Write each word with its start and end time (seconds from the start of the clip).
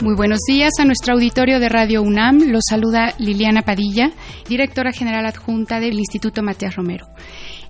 Muy 0.00 0.14
buenos 0.14 0.38
días 0.46 0.70
a 0.78 0.84
nuestro 0.84 1.14
auditorio 1.14 1.58
de 1.58 1.68
Radio 1.68 2.02
UNAM. 2.02 2.52
Los 2.52 2.62
saluda 2.70 3.14
Liliana 3.18 3.62
Padilla, 3.62 4.12
directora 4.48 4.92
general 4.92 5.26
adjunta 5.26 5.80
del 5.80 5.98
Instituto 5.98 6.40
Matías 6.40 6.76
Romero. 6.76 7.08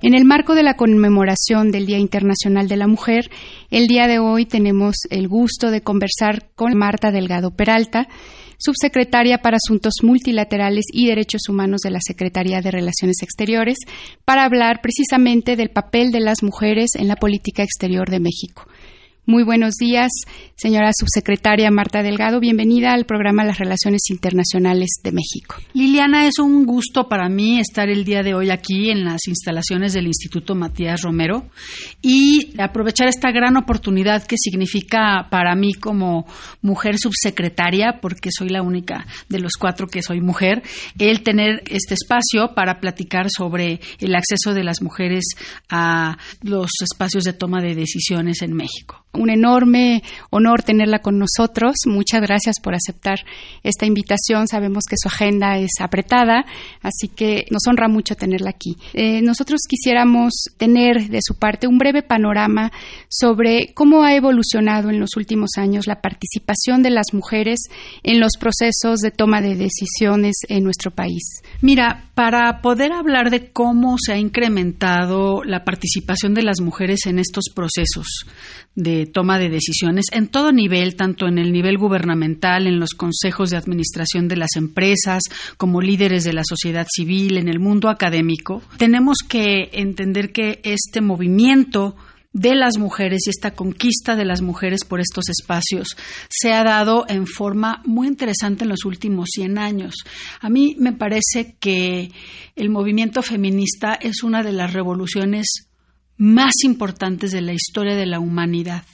En 0.03 0.13
el 0.13 0.27
marco 0.27 0.55
de 0.55 0.63
la 0.63 0.75
conmemoración 0.75 1.71
del 1.71 1.87
Día 1.87 1.97
Internacional 1.97 2.69
de 2.69 2.77
la 2.77 2.87
Mujer, 2.87 3.31
el 3.71 3.87
día 3.87 4.07
de 4.07 4.19
hoy 4.19 4.45
tenemos 4.45 4.97
el 5.09 5.27
gusto 5.27 5.71
de 5.71 5.81
conversar 5.81 6.51
con 6.55 6.77
Marta 6.77 7.11
Delgado 7.11 7.51
Peralta, 7.51 8.09
subsecretaria 8.59 9.39
para 9.39 9.57
Asuntos 9.57 9.95
Multilaterales 10.03 10.85
y 10.93 11.07
Derechos 11.07 11.49
Humanos 11.49 11.81
de 11.83 11.93
la 11.93 12.01
Secretaría 12.07 12.61
de 12.61 12.71
Relaciones 12.71 13.23
Exteriores, 13.23 13.79
para 14.27 14.45
hablar 14.45 14.81
precisamente 14.83 15.57
del 15.57 15.71
papel 15.71 16.13
de 16.13 16.21
las 16.21 16.43
mujeres 16.43 16.91
en 16.95 17.09
la 17.09 17.17
política 17.17 17.63
exterior 17.63 18.11
de 18.11 18.21
México. 18.21 18.67
Muy 19.31 19.43
buenos 19.43 19.75
días, 19.75 20.09
señora 20.57 20.89
subsecretaria 20.99 21.71
Marta 21.71 22.03
Delgado. 22.03 22.41
Bienvenida 22.41 22.95
al 22.95 23.05
programa 23.05 23.45
Las 23.45 23.59
Relaciones 23.59 24.01
Internacionales 24.09 24.89
de 25.05 25.13
México. 25.13 25.57
Liliana, 25.75 26.27
es 26.27 26.39
un 26.39 26.65
gusto 26.65 27.11
para 27.11 27.29
mí 27.29 27.61
estar 27.61 27.91
el 27.91 28.07
día 28.07 28.23
de 28.23 28.33
hoy 28.33 28.49
aquí 28.49 28.89
en 28.89 29.05
las 29.05 29.29
instalaciones 29.29 29.93
del 29.93 30.07
Instituto 30.07 30.55
Matías 30.55 31.03
Romero 31.03 31.45
y 32.01 32.59
aprovechar 32.59 33.07
esta 33.09 33.31
gran 33.31 33.59
oportunidad 33.59 34.27
que 34.27 34.37
significa 34.39 35.29
para 35.31 35.55
mí 35.55 35.75
como 35.75 36.25
mujer 36.63 36.97
subsecretaria, 36.97 37.99
porque 38.01 38.31
soy 38.33 38.49
la 38.49 38.63
única 38.63 39.07
de 39.29 39.41
los 39.41 39.57
cuatro 39.61 39.89
que 39.89 40.01
soy 40.01 40.23
mujer, 40.23 40.63
el 40.99 41.23
tener 41.23 41.65
este 41.67 41.93
espacio 41.93 42.55
para 42.55 42.81
platicar 42.81 43.27
sobre 43.29 43.81
el 43.99 44.15
acceso 44.15 44.55
de 44.55 44.65
las 44.65 44.81
mujeres 44.81 45.27
a 45.69 46.17
los 46.41 46.71
espacios 46.81 47.25
de 47.25 47.35
toma 47.35 47.61
de 47.61 47.75
decisiones 47.75 48.41
en 48.41 48.55
México 48.55 49.05
un 49.13 49.31
enorme 49.31 50.03
honor 50.31 50.63
tenerla 50.63 51.01
con 51.01 51.19
nosotros. 51.19 51.75
Muchas 51.87 52.21
gracias 52.21 52.57
por 52.63 52.75
aceptar 52.75 53.19
esta 53.63 53.87
invitación. 53.87 54.47
Sabemos 54.47 54.85
que 54.89 54.97
su 54.97 55.09
agenda 55.09 55.59
es 55.59 55.73
apretada, 55.81 56.45
así 56.83 57.09
que 57.09 57.47
nos 57.51 57.67
honra 57.67 57.89
mucho 57.89 58.15
tenerla 58.15 58.51
aquí. 58.51 58.77
Eh, 58.93 59.23
nosotros 59.23 59.61
quisiéramos 59.69 60.33
tener 60.57 61.09
de 61.09 61.21
su 61.23 61.35
parte 61.35 61.67
un 61.67 61.79
breve 61.79 62.03
panorama 62.03 62.71
sobre 63.09 63.73
cómo 63.75 64.05
ha 64.05 64.15
evolucionado 64.15 64.91
en 64.91 65.01
los 65.01 65.17
últimos 65.17 65.51
años 65.57 65.87
la 65.87 66.01
participación 66.01 66.83
de 66.83 66.91
las 66.91 67.07
mujeres 67.13 67.61
en 68.03 68.21
los 68.21 68.33
procesos 68.39 69.01
de 69.01 69.11
toma 69.11 69.41
de 69.41 69.57
decisiones 69.57 70.37
en 70.49 70.65
nuestro 70.65 70.91
país. 70.91 71.43
Mira, 71.61 72.05
para 72.15 72.61
poder 72.61 72.93
hablar 72.93 73.31
de 73.31 73.51
cómo 73.53 73.97
se 73.99 74.13
ha 74.13 74.19
incrementado 74.19 75.45
la 75.45 75.65
participación 75.65 76.35
de 76.35 76.43
las 76.43 76.61
mujeres 76.61 77.07
en 77.07 77.19
estos 77.19 77.45
procesos 77.55 78.27
de 78.75 78.98
toma 79.07 79.39
de 79.39 79.49
decisiones 79.49 80.07
en 80.13 80.29
todo 80.29 80.53
nivel, 80.53 80.97
tanto 80.97 81.27
en 81.27 81.39
el 81.39 81.53
nivel 81.53 81.79
gubernamental, 81.79 82.67
en 82.67 82.81
los 82.81 82.91
consejos 82.91 83.51
de 83.51 83.57
administración 83.57 84.29
de 84.29 84.37
las 84.37 84.57
empresas, 84.57 85.23
como 85.57 85.81
líderes 85.81 86.25
de 86.25 86.33
la 86.33 86.43
sociedad 86.45 86.87
civil, 86.91 87.37
en 87.37 87.49
el 87.49 87.59
mundo 87.59 87.89
académico, 87.89 88.63
tenemos 88.77 89.19
que 89.29 89.71
entender 89.73 90.33
que 90.33 90.61
este 90.63 91.01
movimiento 91.01 91.97
de 92.33 92.55
las 92.55 92.79
mujeres 92.79 93.23
y 93.27 93.31
esta 93.31 93.53
conquista 93.53 94.15
de 94.15 94.25
las 94.25 94.43
mujeres 94.43 94.85
por 94.85 95.01
estos 95.01 95.29
espacios 95.29 95.97
se 96.29 96.53
ha 96.53 96.63
dado 96.63 97.05
en 97.09 97.27
forma 97.27 97.83
muy 97.85 98.07
interesante 98.07 98.65
en 98.65 98.71
los 98.71 98.85
últimos 98.85 99.29
100 99.33 99.59
años. 99.59 99.95
A 100.41 100.51
mí 100.51 100.77
me 100.79 100.93
parece 100.93 101.57
que 101.59 102.13
el 102.55 102.71
movimiento 102.71 103.23
feminista 103.23 103.95
es 103.95 104.23
una 104.23 104.43
de 104.43 104.53
las 104.53 104.73
revoluciones 104.73 105.68
más 106.19 106.53
importantes 106.65 107.31
de 107.31 107.41
la 107.41 107.53
historia 107.53 107.95
de 107.97 108.07
la 108.07 108.21
humanidad. 108.21 108.85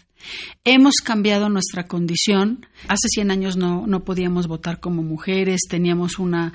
Hemos 0.65 0.97
cambiado 1.05 1.49
nuestra 1.49 1.87
condición. 1.87 2.67
Hace 2.89 3.09
100 3.09 3.31
años 3.31 3.57
no, 3.57 4.05
podíamos 4.05 4.47
votar 4.47 4.81
como 4.81 5.03
mujeres, 5.03 5.63
teníamos 5.69 6.19
una 6.19 6.53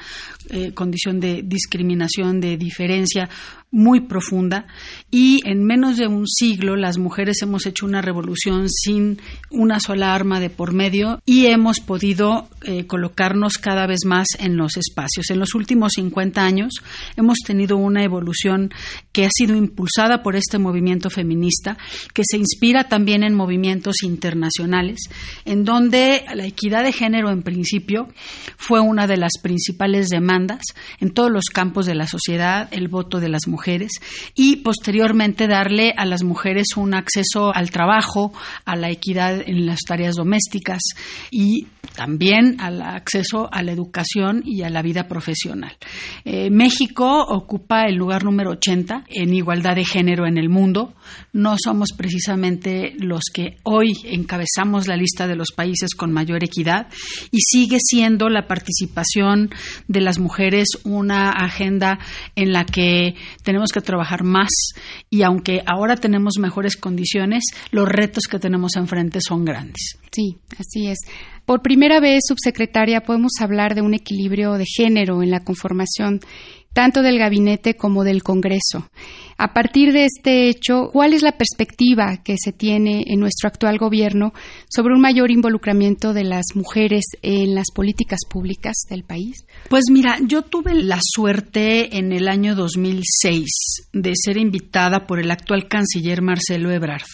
eh, 0.49 0.73
condición 0.73 1.19
de 1.19 1.43
discriminación, 1.43 2.39
de 2.39 2.57
diferencia 2.57 3.29
muy 3.71 4.01
profunda 4.01 4.65
y 5.11 5.41
en 5.47 5.63
menos 5.63 5.97
de 5.97 6.07
un 6.07 6.27
siglo 6.27 6.75
las 6.75 6.97
mujeres 6.97 7.41
hemos 7.43 7.67
hecho 7.67 7.85
una 7.85 8.01
revolución 8.01 8.67
sin 8.67 9.19
una 9.51 9.79
sola 9.79 10.15
arma 10.15 10.39
de 10.39 10.49
por 10.49 10.73
medio 10.73 11.21
y 11.23 11.45
hemos 11.45 11.79
podido 11.79 12.49
eh, 12.63 12.87
colocarnos 12.87 13.59
cada 13.59 13.85
vez 13.85 13.99
más 14.05 14.25
en 14.39 14.57
los 14.57 14.75
espacios. 14.75 15.29
En 15.29 15.39
los 15.39 15.53
últimos 15.53 15.93
50 15.95 16.43
años 16.43 16.73
hemos 17.15 17.37
tenido 17.45 17.77
una 17.77 18.03
evolución 18.03 18.71
que 19.11 19.25
ha 19.25 19.29
sido 19.31 19.55
impulsada 19.55 20.23
por 20.23 20.35
este 20.35 20.57
movimiento 20.57 21.11
feminista 21.11 21.77
que 22.13 22.23
se 22.25 22.37
inspira 22.37 22.85
también 22.85 23.23
en 23.23 23.35
movimientos 23.35 24.01
internacionales 24.01 24.99
en 25.45 25.63
donde 25.63 26.25
la 26.33 26.47
equidad 26.47 26.83
de 26.83 26.91
género 26.91 27.29
en 27.29 27.43
principio 27.43 28.07
fue 28.57 28.79
una 28.79 29.05
de 29.05 29.17
las 29.17 29.33
principales 29.43 30.09
demandas 30.09 30.61
en 30.99 31.11
todos 31.11 31.29
los 31.29 31.45
campos 31.45 31.85
de 31.85 31.93
la 31.93 32.07
sociedad, 32.07 32.67
el 32.71 32.87
voto 32.87 33.19
de 33.19 33.29
las 33.29 33.47
mujeres 33.47 33.58
y 34.35 34.57
posteriormente 34.57 35.47
darle 35.47 35.93
a 35.95 36.05
las 36.05 36.23
mujeres 36.23 36.67
un 36.77 36.93
acceso 36.93 37.53
al 37.53 37.71
trabajo, 37.71 38.33
a 38.65 38.75
la 38.75 38.89
equidad 38.89 39.41
en 39.45 39.65
las 39.65 39.79
tareas 39.81 40.15
domésticas 40.15 40.81
y 41.31 41.67
también 41.95 42.57
al 42.59 42.81
acceso 42.81 43.49
a 43.51 43.61
la 43.61 43.71
educación 43.71 44.41
y 44.45 44.61
a 44.61 44.69
la 44.69 44.81
vida 44.81 45.07
profesional. 45.07 45.75
Eh, 46.23 46.49
México 46.49 47.25
ocupa 47.27 47.85
el 47.85 47.95
lugar 47.95 48.23
número 48.23 48.51
80 48.51 49.05
en 49.09 49.33
igualdad 49.33 49.75
de 49.75 49.83
género 49.83 50.25
en 50.25 50.37
el 50.37 50.49
mundo. 50.49 50.93
No 51.33 51.55
somos 51.61 51.89
precisamente 51.97 52.93
los 52.97 53.23
que 53.33 53.57
hoy 53.63 53.93
encabezamos 54.05 54.87
la 54.87 54.95
lista 54.95 55.27
de 55.27 55.35
los 55.35 55.51
países 55.51 55.93
con 55.95 56.11
mayor 56.11 56.43
equidad 56.43 56.87
y 57.31 57.39
sigue 57.41 57.77
siendo 57.81 58.29
la 58.29 58.47
participación 58.47 59.49
de 59.87 60.01
las 60.01 60.19
mujeres 60.19 60.67
una 60.83 61.31
agenda 61.31 61.99
en 62.35 62.53
la 62.53 62.65
que 62.65 63.15
tenemos 63.49 63.71
que 63.71 63.81
trabajar 63.81 64.23
más 64.23 64.51
y 65.09 65.23
aunque 65.23 65.63
ahora 65.65 65.95
tenemos 65.95 66.35
mejores 66.39 66.77
condiciones, 66.77 67.43
los 67.71 67.89
retos 67.89 68.25
que 68.29 68.37
tenemos 68.37 68.75
enfrente 68.75 69.17
son 69.27 69.43
grandes. 69.43 69.97
Sí, 70.11 70.37
así 70.59 70.87
es. 70.87 70.99
Por 71.47 71.63
primera 71.63 71.99
vez, 71.99 72.19
subsecretaria, 72.27 73.01
podemos 73.01 73.31
hablar 73.39 73.73
de 73.73 73.81
un 73.81 73.95
equilibrio 73.95 74.53
de 74.53 74.65
género 74.67 75.23
en 75.23 75.31
la 75.31 75.39
conformación 75.39 76.19
tanto 76.73 77.01
del 77.01 77.17
gabinete 77.17 77.75
como 77.75 78.03
del 78.03 78.23
Congreso. 78.23 78.89
A 79.37 79.53
partir 79.53 79.93
de 79.93 80.05
este 80.05 80.49
hecho, 80.49 80.89
¿cuál 80.91 81.13
es 81.13 81.21
la 81.21 81.37
perspectiva 81.37 82.17
que 82.23 82.35
se 82.37 82.51
tiene 82.51 83.03
en 83.07 83.19
nuestro 83.19 83.47
actual 83.47 83.77
gobierno 83.77 84.33
sobre 84.69 84.93
un 84.93 85.01
mayor 85.01 85.31
involucramiento 85.31 86.13
de 86.13 86.25
las 86.25 86.45
mujeres 86.55 87.05
en 87.21 87.55
las 87.55 87.67
políticas 87.73 88.19
públicas 88.29 88.75
del 88.89 89.03
país? 89.03 89.45
Pues 89.69 89.85
mira, 89.89 90.17
yo 90.21 90.41
tuve 90.41 90.73
la 90.73 90.99
suerte 91.01 91.97
en 91.97 92.11
el 92.11 92.27
año 92.27 92.53
2006 92.55 93.45
de 93.93 94.11
ser 94.13 94.37
invitada 94.37 95.07
por 95.07 95.19
el 95.19 95.31
actual 95.31 95.67
canciller 95.67 96.21
Marcelo 96.21 96.71
Ebrard 96.71 97.07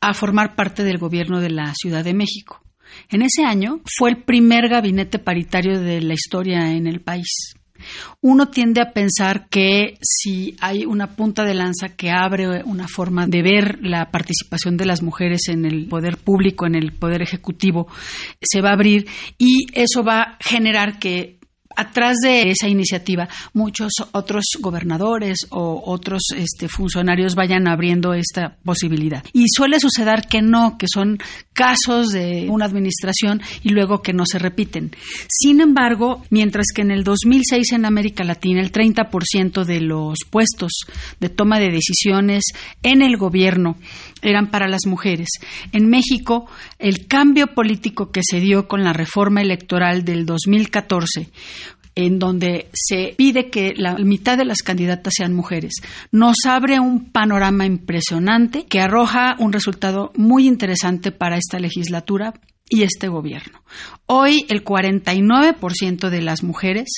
a 0.00 0.14
formar 0.14 0.54
parte 0.54 0.84
del 0.84 0.98
gobierno 0.98 1.40
de 1.40 1.50
la 1.50 1.72
Ciudad 1.74 2.04
de 2.04 2.14
México. 2.14 2.60
En 3.10 3.22
ese 3.22 3.44
año 3.44 3.80
fue 3.98 4.10
el 4.10 4.22
primer 4.22 4.68
gabinete 4.68 5.18
paritario 5.18 5.80
de 5.80 6.00
la 6.00 6.14
historia 6.14 6.72
en 6.72 6.86
el 6.86 7.00
país. 7.00 7.54
Uno 8.20 8.48
tiende 8.48 8.80
a 8.80 8.92
pensar 8.92 9.48
que 9.48 9.98
si 10.00 10.56
hay 10.60 10.84
una 10.84 11.14
punta 11.16 11.44
de 11.44 11.54
lanza 11.54 11.96
que 11.96 12.10
abre 12.10 12.62
una 12.64 12.88
forma 12.88 13.26
de 13.26 13.42
ver 13.42 13.78
la 13.82 14.10
participación 14.10 14.76
de 14.76 14.86
las 14.86 15.02
mujeres 15.02 15.48
en 15.48 15.64
el 15.64 15.88
poder 15.88 16.18
público, 16.18 16.66
en 16.66 16.74
el 16.74 16.92
poder 16.92 17.22
ejecutivo, 17.22 17.88
se 18.40 18.60
va 18.60 18.70
a 18.70 18.74
abrir 18.74 19.06
y 19.38 19.66
eso 19.72 20.02
va 20.02 20.20
a 20.20 20.38
generar 20.40 20.98
que 20.98 21.37
atrás 21.78 22.16
de 22.22 22.50
esa 22.50 22.68
iniciativa 22.68 23.28
muchos 23.54 23.92
otros 24.12 24.44
gobernadores 24.60 25.38
o 25.50 25.82
otros 25.86 26.22
este, 26.36 26.68
funcionarios 26.68 27.34
vayan 27.34 27.68
abriendo 27.68 28.14
esta 28.14 28.56
posibilidad. 28.64 29.24
Y 29.32 29.44
suele 29.48 29.78
suceder 29.78 30.26
que 30.28 30.42
no, 30.42 30.76
que 30.76 30.86
son 30.92 31.18
casos 31.52 32.08
de 32.08 32.46
una 32.48 32.66
administración 32.66 33.40
y 33.62 33.70
luego 33.70 34.02
que 34.02 34.12
no 34.12 34.24
se 34.26 34.38
repiten. 34.38 34.90
Sin 35.28 35.60
embargo, 35.60 36.24
mientras 36.30 36.66
que 36.74 36.82
en 36.82 36.90
el 36.90 37.04
2006 37.04 37.72
en 37.72 37.84
América 37.84 38.24
Latina 38.24 38.60
el 38.60 38.72
30% 38.72 39.64
de 39.64 39.80
los 39.80 40.18
puestos 40.28 40.72
de 41.20 41.28
toma 41.28 41.58
de 41.58 41.70
decisiones 41.70 42.44
en 42.82 43.02
el 43.02 43.16
gobierno 43.16 43.76
eran 44.22 44.50
para 44.50 44.68
las 44.68 44.86
mujeres. 44.86 45.28
En 45.72 45.88
México, 45.88 46.46
el 46.78 47.06
cambio 47.06 47.48
político 47.54 48.10
que 48.10 48.20
se 48.22 48.40
dio 48.40 48.68
con 48.68 48.84
la 48.84 48.92
reforma 48.92 49.40
electoral 49.42 50.04
del 50.04 50.26
2014 50.26 51.30
en 51.94 52.20
donde 52.20 52.68
se 52.72 53.14
pide 53.16 53.50
que 53.50 53.74
la 53.76 53.96
mitad 53.96 54.38
de 54.38 54.44
las 54.44 54.62
candidatas 54.62 55.14
sean 55.16 55.34
mujeres, 55.34 55.72
nos 56.12 56.36
abre 56.46 56.78
un 56.78 57.10
panorama 57.10 57.66
impresionante 57.66 58.66
que 58.66 58.78
arroja 58.78 59.34
un 59.40 59.52
resultado 59.52 60.12
muy 60.14 60.46
interesante 60.46 61.10
para 61.10 61.36
esta 61.36 61.58
legislatura 61.58 62.34
y 62.68 62.82
este 62.82 63.08
gobierno. 63.08 63.62
Hoy 64.06 64.44
el 64.48 64.64
49% 64.64 66.08
de 66.08 66.22
las 66.22 66.42
mujeres 66.42 66.88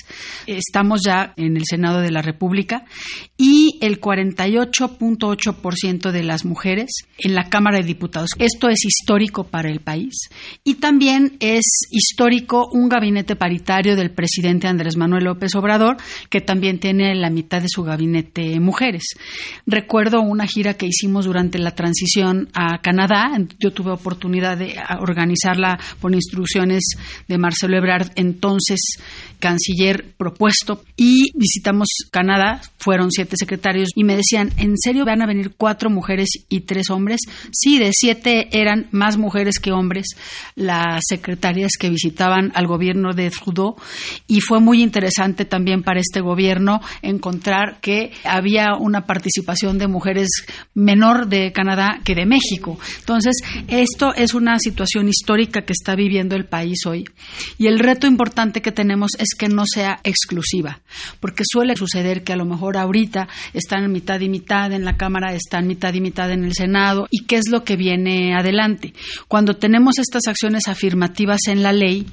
estamos 0.47 1.01
ya 1.05 1.35
en 1.37 1.57
el 1.57 1.65
Senado 1.65 2.01
de 2.01 2.13
la 2.13 2.23
República 2.23 2.85
y 3.37 3.77
el 3.81 4.01
48.8% 4.01 6.13
de 6.13 6.23
las 6.23 6.45
mujeres 6.45 6.91
en 7.19 7.35
la 7.35 7.49
Cámara 7.49 7.79
de 7.79 7.85
Diputados. 7.85 8.31
Esto 8.39 8.69
es 8.69 8.85
histórico 8.85 9.43
para 9.45 9.71
el 9.71 9.81
país 9.81 10.29
y 10.63 10.75
también 10.75 11.37
es 11.41 11.65
histórico 11.91 12.69
un 12.73 12.89
gabinete 12.89 13.35
paritario 13.35 13.97
del 13.97 14.13
presidente 14.13 14.69
Andrés 14.69 14.97
Manuel 14.97 15.25
López 15.25 15.57
Obrador 15.57 15.97
que 16.29 16.41
también 16.41 16.79
tiene 16.79 17.17
la 17.17 17.31
mitad 17.31 17.61
de 17.61 17.69
su 17.69 17.83
gabinete 17.83 18.61
mujeres. 18.61 19.03
Recuerdo 19.67 20.21
una 20.21 20.47
gira 20.47 20.75
que 20.75 20.87
hicimos 20.87 21.25
durante 21.25 21.59
la 21.59 21.75
transición 21.75 22.51
a 22.55 22.81
Canadá. 22.81 23.33
Yo 23.59 23.73
tuve 23.73 23.91
oportunidad 23.91 24.59
de 24.59 24.77
por 26.01 26.15
instrucciones 26.15 26.83
de 27.29 27.39
Marcelo 27.39 27.77
Ebrard, 27.77 28.11
entonces 28.17 28.79
canciller 29.39 30.13
propuesto, 30.17 30.83
y 30.97 31.31
visitamos 31.35 31.89
Canadá, 32.11 32.61
fueron 32.79 33.11
siete 33.11 33.37
secretarios, 33.39 33.89
y 33.95 34.05
me 34.05 34.17
decían, 34.17 34.53
¿en 34.59 34.77
serio 34.77 35.05
van 35.05 35.23
a 35.23 35.27
venir 35.27 35.55
cuatro 35.57 35.89
mujeres 35.91 36.29
y 36.49 36.61
tres 36.61 36.91
hombres? 36.91 37.21
Sí, 37.53 37.79
de 37.79 37.91
siete 37.93 38.49
eran 38.53 38.89
más 38.91 39.17
mujeres 39.17 39.59
que 39.59 39.73
hombres 39.73 40.09
las 40.57 41.03
secretarias 41.09 41.73
que 41.79 41.91
visitaban 41.91 42.53
al 42.55 42.67
gobierno 42.67 43.13
de 43.13 43.31
Trudeau, 43.31 43.77
y 44.27 44.41
fue 44.41 44.61
muy 44.61 44.83
interesante 44.83 45.45
también 45.45 45.83
para 45.83 46.01
este 46.01 46.21
gobierno 46.21 46.81
encontrar 47.03 47.79
que 47.81 48.13
había 48.25 48.75
una 48.79 49.07
participación 49.07 49.79
de 49.79 49.89
mujeres 49.89 50.29
menor 50.75 51.29
de 51.29 51.53
Canadá 51.53 52.01
que 52.05 52.15
de 52.15 52.27
México. 52.27 52.79
Entonces, 52.99 53.37
esto 53.69 54.15
es 54.15 54.35
una 54.35 54.59
situación 54.59 55.09
histórica 55.09 55.50
que 55.51 55.73
está 55.73 55.95
viviendo 55.95 56.37
el 56.37 56.47
país 56.47 56.87
hoy. 56.87 57.05
Y 57.59 57.67
el 57.67 57.79
reto 57.79 58.07
importante 58.07 58.63
que 58.63 58.73
tenemos 58.73 59.13
es 59.19 59.35
que 59.37 59.49
no 59.49 59.65
sea 59.67 60.01
exclusiva, 60.05 60.81
porque 61.21 61.45
suele 61.47 61.77
suceder 61.77 62.25
que 62.25 62.33
a 62.33 62.37
lo 62.37 62.45
mejor 62.45 62.77
ahorita 62.77 63.29
están 63.53 63.85
en 63.85 63.93
mitad 63.93 64.21
y 64.21 64.29
mitad 64.29 64.73
en 64.73 64.85
la 64.85 64.97
Cámara, 64.97 65.35
están 65.35 65.67
mitad 65.67 65.93
y 65.95 66.01
mitad 66.01 66.31
en 66.31 66.45
el 66.45 66.55
Senado, 66.55 67.07
y 67.11 67.25
qué 67.25 67.37
es 67.37 67.49
lo 67.51 67.65
que 67.65 67.77
viene 67.77 68.35
adelante. 68.35 68.95
Cuando 69.29 69.57
tenemos 69.57 69.99
estas 69.99 70.27
acciones 70.27 70.69
afirmativas 70.69 71.41
en 71.49 71.63
la 71.63 71.73
ley, 71.73 72.07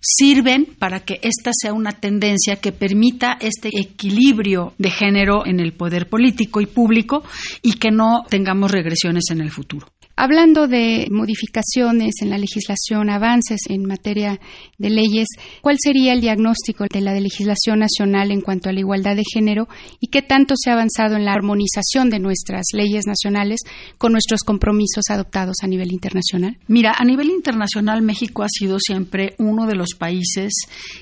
sirven 0.00 0.66
para 0.78 1.00
que 1.00 1.18
esta 1.22 1.50
sea 1.52 1.72
una 1.72 1.92
tendencia 1.92 2.56
que 2.56 2.72
permita 2.72 3.36
este 3.40 3.70
equilibrio 3.72 4.74
de 4.78 4.90
género 4.90 5.46
en 5.46 5.60
el 5.60 5.72
poder 5.72 6.08
político 6.08 6.60
y 6.60 6.66
público 6.66 7.24
y 7.62 7.74
que 7.74 7.90
no 7.90 8.24
tengamos 8.28 8.70
regresiones 8.70 9.24
en 9.30 9.40
el 9.40 9.50
futuro. 9.50 9.86
Hablando 10.16 10.68
de 10.68 11.08
modificaciones 11.10 12.14
en 12.22 12.30
la 12.30 12.38
legislación, 12.38 13.10
avances 13.10 13.62
en 13.68 13.84
materia 13.84 14.38
de 14.78 14.88
leyes, 14.88 15.26
¿cuál 15.60 15.76
sería 15.80 16.12
el 16.12 16.20
diagnóstico 16.20 16.84
de 16.88 17.00
la 17.00 17.18
legislación 17.18 17.80
nacional 17.80 18.30
en 18.30 18.40
cuanto 18.40 18.68
a 18.68 18.72
la 18.72 18.78
igualdad 18.78 19.16
de 19.16 19.24
género 19.24 19.66
y 19.98 20.06
qué 20.08 20.22
tanto 20.22 20.54
se 20.56 20.70
ha 20.70 20.74
avanzado 20.74 21.16
en 21.16 21.24
la 21.24 21.32
armonización 21.32 22.10
de 22.10 22.20
nuestras 22.20 22.66
leyes 22.74 23.06
nacionales 23.08 23.62
con 23.98 24.12
nuestros 24.12 24.42
compromisos 24.42 25.04
adoptados 25.10 25.56
a 25.62 25.66
nivel 25.66 25.90
internacional? 25.90 26.58
Mira, 26.68 26.94
a 26.96 27.04
nivel 27.04 27.30
internacional 27.30 28.00
México 28.02 28.44
ha 28.44 28.48
sido 28.48 28.78
siempre 28.78 29.34
uno 29.38 29.66
de 29.66 29.74
los 29.74 29.94
países 29.98 30.52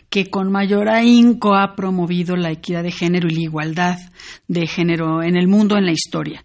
que 0.08 0.31
con 0.31 0.50
mayor 0.50 0.88
ahínco 0.88 1.55
ha 1.55 1.75
promovido 1.76 2.35
la 2.37 2.50
equidad 2.50 2.82
de 2.82 2.93
género 2.93 3.29
y 3.29 3.35
la 3.35 3.43
igualdad 3.43 3.99
de 4.49 4.67
género 4.67 5.23
en 5.23 5.37
el 5.37 5.49
mundo 5.49 5.76
en 5.76 5.85
la 5.85 5.93
historia. 5.93 6.44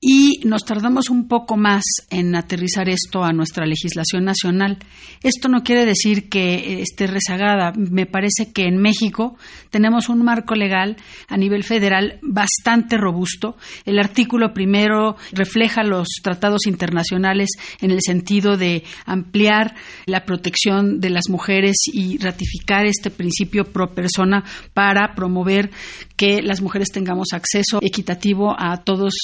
Y 0.00 0.40
nos 0.44 0.64
tardamos 0.64 1.10
un 1.10 1.26
poco 1.26 1.56
más 1.56 1.82
en 2.10 2.34
aterrizar 2.36 2.88
esto 2.88 3.24
a 3.24 3.32
nuestra 3.32 3.66
legislación 3.66 4.24
nacional. 4.24 4.78
Esto 5.22 5.48
no 5.48 5.62
quiere 5.62 5.84
decir 5.84 6.28
que 6.28 6.82
esté 6.82 7.06
rezagada. 7.06 7.72
Me 7.76 8.06
parece 8.06 8.52
que 8.52 8.64
en 8.64 8.78
México 8.78 9.36
tenemos 9.70 10.08
un 10.08 10.22
marco 10.22 10.54
legal 10.54 10.96
a 11.28 11.36
nivel 11.36 11.64
federal 11.64 12.18
bastante 12.22 12.96
robusto. 12.96 13.56
El 13.84 13.98
artículo 13.98 14.52
primero 14.52 15.16
refleja 15.32 15.82
los 15.82 16.08
tratados 16.22 16.66
internacionales 16.66 17.50
en 17.80 17.90
el 17.90 18.00
sentido 18.02 18.56
de 18.56 18.84
ampliar 19.06 19.74
la 20.06 20.24
protección 20.24 21.00
de 21.00 21.10
las 21.10 21.28
mujeres 21.28 21.76
y 21.92 22.18
ratificar 22.18 22.86
este 22.86 23.10
principio 23.10 23.64
pro 23.64 23.94
persona 23.94 24.44
para 24.72 25.14
promover 25.14 25.70
que 26.16 26.42
las 26.42 26.60
mujeres 26.60 26.90
tengamos 26.90 27.28
acceso 27.32 27.78
equitativo 27.82 28.54
a 28.58 28.76
todos 28.78 29.14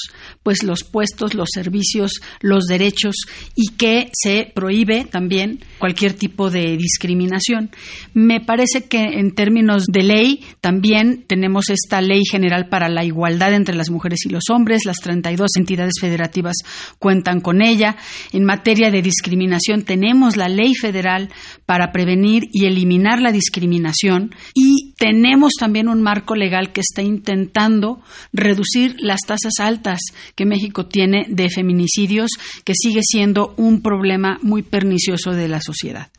pues 0.43 0.63
los 0.63 0.83
puestos, 0.83 1.33
los 1.33 1.49
servicios, 1.53 2.21
los 2.41 2.65
derechos 2.71 3.15
y 3.55 3.67
que 3.77 4.09
se 4.13 4.51
prohíbe 4.53 5.05
también 5.05 5.59
cualquier 5.77 6.13
tipo 6.13 6.49
de 6.49 6.75
discriminación. 6.77 7.69
Me 8.15 8.41
parece 8.41 8.85
que 8.85 9.19
en 9.19 9.35
términos 9.35 9.85
de 9.85 10.01
ley 10.01 10.39
también 10.61 11.23
tenemos 11.27 11.69
esta 11.69 12.01
Ley 12.01 12.23
General 12.29 12.67
para 12.69 12.89
la 12.89 13.03
Igualdad 13.03 13.53
entre 13.53 13.75
las 13.75 13.89
Mujeres 13.89 14.25
y 14.25 14.29
los 14.29 14.45
Hombres, 14.49 14.81
las 14.85 14.97
32 14.97 15.51
entidades 15.57 15.93
federativas 15.99 16.55
cuentan 16.97 17.41
con 17.41 17.61
ella. 17.61 17.97
En 18.31 18.43
materia 18.43 18.89
de 18.89 19.01
discriminación 19.01 19.83
tenemos 19.83 20.37
la 20.37 20.49
Ley 20.49 20.73
Federal 20.73 21.29
para 21.65 21.91
prevenir 21.91 22.43
y 22.51 22.65
eliminar 22.65 23.21
la 23.21 23.31
discriminación 23.31 24.33
y 24.55 24.90
tenemos 25.01 25.53
también 25.59 25.89
un 25.89 25.99
marco 25.99 26.35
legal 26.35 26.71
que 26.71 26.81
está 26.81 27.01
intentando 27.01 28.03
reducir 28.33 28.97
las 28.99 29.21
tasas 29.21 29.53
altas 29.59 29.99
que 30.35 30.45
México 30.45 30.85
tiene 30.85 31.25
de 31.27 31.49
feminicidios, 31.49 32.29
que 32.63 32.73
sigue 32.75 32.99
siendo 33.01 33.55
un 33.57 33.81
problema 33.81 34.37
muy 34.43 34.61
pernicioso 34.61 35.31
de 35.31 35.47
la 35.47 35.59
sociedad. 35.59 36.11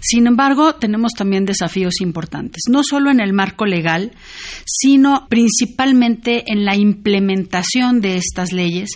Sin 0.00 0.28
embargo, 0.28 0.76
tenemos 0.76 1.10
también 1.18 1.44
desafíos 1.44 2.00
importantes, 2.00 2.62
no 2.70 2.84
solo 2.84 3.10
en 3.10 3.18
el 3.18 3.32
marco 3.32 3.66
legal, 3.66 4.12
sino 4.64 5.26
principalmente 5.28 6.44
en 6.46 6.64
la 6.64 6.76
implementación 6.76 8.00
de 8.00 8.16
estas 8.16 8.52
leyes 8.52 8.90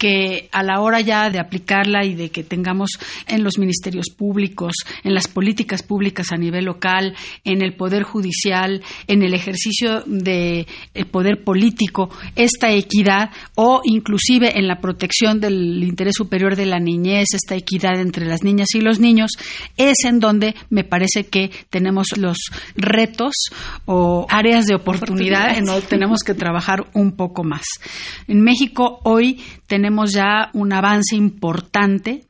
que 0.00 0.48
a 0.50 0.62
la 0.62 0.80
hora 0.80 1.02
ya 1.02 1.28
de 1.28 1.38
aplicarla 1.38 2.06
y 2.06 2.14
de 2.14 2.30
que 2.30 2.42
tengamos 2.42 2.92
en 3.28 3.44
los 3.44 3.58
ministerios 3.58 4.06
públicos, 4.16 4.72
en 5.04 5.12
las 5.12 5.28
políticas 5.28 5.82
públicas 5.82 6.32
a 6.32 6.38
nivel 6.38 6.64
local, 6.64 7.14
en 7.44 7.60
el 7.60 7.74
poder 7.74 8.02
judicial, 8.02 8.82
en 9.06 9.22
el 9.22 9.34
ejercicio 9.34 10.02
del 10.06 10.66
poder 11.10 11.44
político, 11.44 12.08
esta 12.34 12.72
equidad 12.72 13.28
o 13.56 13.82
inclusive 13.84 14.58
en 14.58 14.68
la 14.68 14.80
protección 14.80 15.38
del 15.38 15.84
interés 15.84 16.14
superior 16.16 16.56
de 16.56 16.64
la 16.64 16.80
niñez, 16.80 17.34
esta 17.34 17.54
equidad 17.54 18.00
entre 18.00 18.24
las 18.24 18.42
niñas 18.42 18.74
y 18.74 18.80
los 18.80 19.00
niños, 19.00 19.32
es 19.76 19.96
en 20.06 20.18
donde 20.18 20.54
me 20.70 20.82
parece 20.82 21.26
que 21.26 21.50
tenemos 21.68 22.16
los 22.16 22.38
retos 22.74 23.34
o 23.84 24.26
áreas 24.30 24.64
de 24.64 24.76
oportunidad 24.76 25.58
en 25.58 25.66
donde 25.66 25.86
tenemos 25.86 26.22
que 26.22 26.32
trabajar 26.32 26.86
un 26.94 27.12
poco 27.12 27.44
más. 27.44 27.66
En 28.28 28.40
México 28.40 29.00
hoy 29.04 29.42
tenemos 29.66 29.89
ya 30.12 30.50
un 30.54 30.72
avance 30.72 31.14
importante 31.16 32.24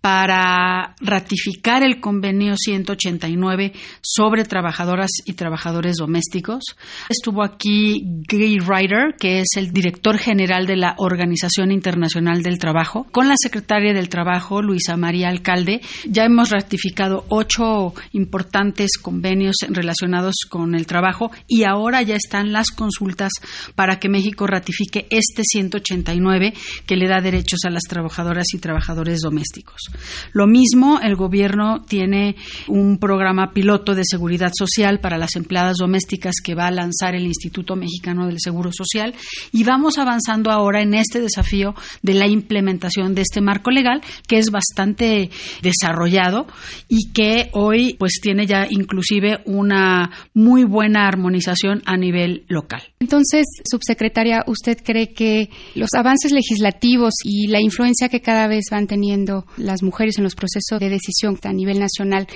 para 0.00 0.94
ratificar 1.00 1.82
el 1.82 2.00
convenio 2.00 2.54
189 2.56 3.72
sobre 4.00 4.44
trabajadoras 4.44 5.10
y 5.24 5.32
trabajadores 5.32 5.96
domésticos. 5.96 6.62
Estuvo 7.08 7.42
aquí 7.42 8.02
Gay 8.28 8.58
Ryder, 8.58 9.16
que 9.18 9.40
es 9.40 9.56
el 9.56 9.72
director 9.72 10.18
general 10.18 10.66
de 10.66 10.76
la 10.76 10.94
Organización 10.98 11.72
Internacional 11.72 12.42
del 12.42 12.58
Trabajo, 12.58 13.06
con 13.10 13.28
la 13.28 13.34
secretaria 13.36 13.92
del 13.92 14.08
Trabajo, 14.08 14.62
Luisa 14.62 14.96
María 14.96 15.28
Alcalde. 15.28 15.80
Ya 16.08 16.24
hemos 16.24 16.50
ratificado 16.50 17.24
ocho 17.28 17.92
importantes 18.12 18.98
convenios 18.98 19.56
relacionados 19.68 20.36
con 20.48 20.74
el 20.74 20.86
trabajo 20.86 21.30
y 21.46 21.64
ahora 21.64 22.02
ya 22.02 22.16
están 22.16 22.52
las 22.52 22.70
consultas 22.70 23.32
para 23.74 23.98
que 23.98 24.08
México 24.08 24.46
ratifique 24.46 25.06
este 25.10 25.42
189 25.44 26.54
que 26.86 26.96
le 26.96 27.08
da 27.08 27.20
derechos 27.20 27.60
a 27.66 27.70
las 27.70 27.82
trabajadoras 27.82 28.46
y 28.54 28.58
trabajadores 28.58 29.20
domésticos. 29.20 29.87
Lo 30.32 30.46
mismo, 30.46 31.00
el 31.00 31.16
gobierno 31.16 31.82
tiene 31.86 32.36
un 32.66 32.98
programa 32.98 33.52
piloto 33.52 33.94
de 33.94 34.02
seguridad 34.04 34.52
social 34.56 35.00
para 35.00 35.18
las 35.18 35.36
empleadas 35.36 35.76
domésticas 35.78 36.36
que 36.42 36.54
va 36.54 36.66
a 36.66 36.70
lanzar 36.70 37.14
el 37.14 37.26
Instituto 37.26 37.76
Mexicano 37.76 38.26
del 38.26 38.40
Seguro 38.40 38.70
Social 38.72 39.14
y 39.52 39.64
vamos 39.64 39.98
avanzando 39.98 40.50
ahora 40.50 40.82
en 40.82 40.94
este 40.94 41.20
desafío 41.20 41.74
de 42.02 42.14
la 42.14 42.26
implementación 42.26 43.14
de 43.14 43.22
este 43.22 43.40
marco 43.40 43.70
legal 43.70 44.02
que 44.26 44.38
es 44.38 44.50
bastante 44.50 45.30
desarrollado 45.62 46.46
y 46.88 47.12
que 47.12 47.50
hoy 47.52 47.94
pues 47.98 48.18
tiene 48.22 48.46
ya 48.46 48.66
inclusive 48.68 49.40
una 49.44 50.10
muy 50.34 50.64
buena 50.64 51.06
armonización 51.06 51.82
a 51.86 51.96
nivel 51.96 52.44
local. 52.48 52.82
Entonces, 53.00 53.46
subsecretaria, 53.70 54.44
¿usted 54.46 54.78
cree 54.84 55.12
que 55.12 55.50
los 55.74 55.90
avances 55.96 56.32
legislativos 56.32 57.14
y 57.24 57.48
la 57.48 57.60
influencia 57.60 58.08
que 58.08 58.20
cada 58.20 58.48
vez 58.48 58.66
van 58.70 58.86
teniendo 58.86 59.46
las 59.56 59.77
mujeres 59.82 60.18
en 60.18 60.24
los 60.24 60.34
procesos 60.34 60.80
de 60.80 60.88
decisión 60.88 61.38
a 61.42 61.52
nivel 61.52 61.78
nacional 61.78 62.26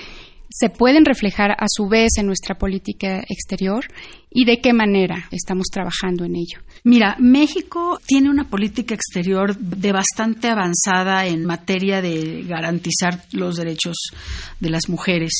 se 0.49 0.69
pueden 0.69 1.03
reflejar 1.03 1.51
a 1.51 1.65
su 1.67 1.87
vez 1.87 2.11
en 2.17 2.27
nuestra 2.27 2.55
política 2.55 3.23
exterior 3.27 3.85
y 4.29 4.45
de 4.45 4.61
qué 4.61 4.71
manera 4.71 5.27
estamos 5.31 5.65
trabajando 5.71 6.25
en 6.25 6.35
ello. 6.35 6.59
Mira, 6.83 7.15
México 7.19 7.99
tiene 8.05 8.29
una 8.29 8.49
política 8.49 8.93
exterior 8.93 9.57
de 9.57 9.91
bastante 9.91 10.49
avanzada 10.49 11.25
en 11.25 11.45
materia 11.45 12.01
de 12.01 12.43
garantizar 12.43 13.23
los 13.31 13.55
derechos 13.55 13.95
de 14.59 14.69
las 14.69 14.89
mujeres 14.89 15.31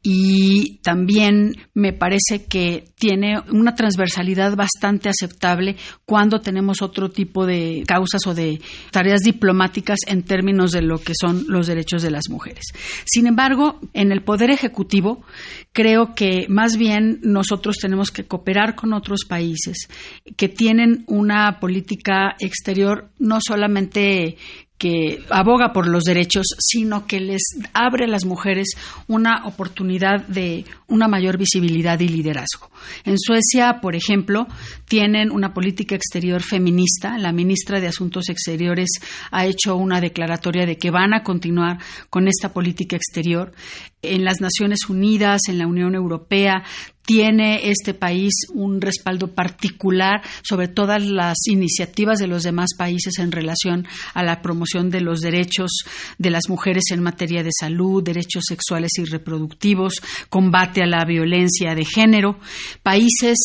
y 0.00 0.78
también 0.82 1.56
me 1.74 1.92
parece 1.92 2.44
que 2.48 2.84
tiene 2.94 3.40
una 3.50 3.74
transversalidad 3.74 4.54
bastante 4.54 5.08
aceptable 5.08 5.76
cuando 6.04 6.40
tenemos 6.40 6.82
otro 6.82 7.10
tipo 7.10 7.46
de 7.46 7.82
causas 7.86 8.24
o 8.26 8.34
de 8.34 8.60
tareas 8.92 9.22
diplomáticas 9.22 9.98
en 10.06 10.22
términos 10.22 10.70
de 10.70 10.82
lo 10.82 10.98
que 10.98 11.14
son 11.20 11.46
los 11.48 11.66
derechos 11.66 12.02
de 12.02 12.12
las 12.12 12.28
mujeres. 12.30 12.64
Sin 13.06 13.26
embargo, 13.26 13.80
en 13.92 14.12
el 14.12 14.22
Poder 14.22 14.50
Ejecutivo 14.50 15.24
creo 15.72 16.14
que 16.14 16.46
más 16.48 16.76
bien 16.76 17.18
nosotros 17.22 17.76
tenemos 17.80 18.12
que 18.12 18.24
cooperar 18.24 18.76
con 18.76 18.92
otros 18.92 19.24
países 19.28 19.88
que 20.36 20.48
tienen 20.48 21.04
una 21.08 21.58
política 21.58 22.36
exterior 22.38 23.10
no 23.18 23.38
solamente 23.40 24.36
que 24.78 25.24
aboga 25.28 25.72
por 25.72 25.88
los 25.88 26.04
derechos, 26.04 26.46
sino 26.58 27.06
que 27.06 27.20
les 27.20 27.42
abre 27.74 28.04
a 28.04 28.08
las 28.08 28.24
mujeres 28.24 28.68
una 29.08 29.44
oportunidad 29.44 30.26
de 30.28 30.64
una 30.86 31.08
mayor 31.08 31.36
visibilidad 31.36 31.98
y 31.98 32.08
liderazgo. 32.08 32.70
En 33.04 33.18
Suecia, 33.18 33.80
por 33.82 33.96
ejemplo, 33.96 34.46
tienen 34.86 35.32
una 35.32 35.52
política 35.52 35.96
exterior 35.96 36.42
feminista. 36.42 37.18
La 37.18 37.32
ministra 37.32 37.80
de 37.80 37.88
Asuntos 37.88 38.28
Exteriores 38.28 38.88
ha 39.32 39.46
hecho 39.46 39.76
una 39.76 40.00
declaratoria 40.00 40.64
de 40.64 40.78
que 40.78 40.90
van 40.90 41.12
a 41.12 41.24
continuar 41.24 41.78
con 42.08 42.28
esta 42.28 42.52
política 42.52 42.96
exterior. 42.96 43.52
En 44.00 44.24
las 44.24 44.40
Naciones 44.40 44.88
Unidas, 44.88 45.40
en 45.48 45.58
la 45.58 45.66
Unión 45.66 45.96
Europea, 45.96 46.62
tiene 47.08 47.70
este 47.70 47.94
país 47.94 48.34
un 48.52 48.82
respaldo 48.82 49.28
particular 49.28 50.20
sobre 50.42 50.68
todas 50.68 51.02
las 51.06 51.38
iniciativas 51.46 52.18
de 52.18 52.26
los 52.26 52.42
demás 52.42 52.74
países 52.76 53.18
en 53.18 53.32
relación 53.32 53.88
a 54.12 54.22
la 54.22 54.42
promoción 54.42 54.90
de 54.90 55.00
los 55.00 55.20
derechos 55.20 55.70
de 56.18 56.28
las 56.28 56.50
mujeres 56.50 56.84
en 56.90 57.02
materia 57.02 57.42
de 57.42 57.48
salud, 57.58 58.02
derechos 58.02 58.44
sexuales 58.46 58.90
y 58.98 59.06
reproductivos, 59.06 60.02
combate 60.28 60.82
a 60.82 60.86
la 60.86 61.06
violencia 61.06 61.74
de 61.74 61.86
género. 61.86 62.40
Países 62.82 63.38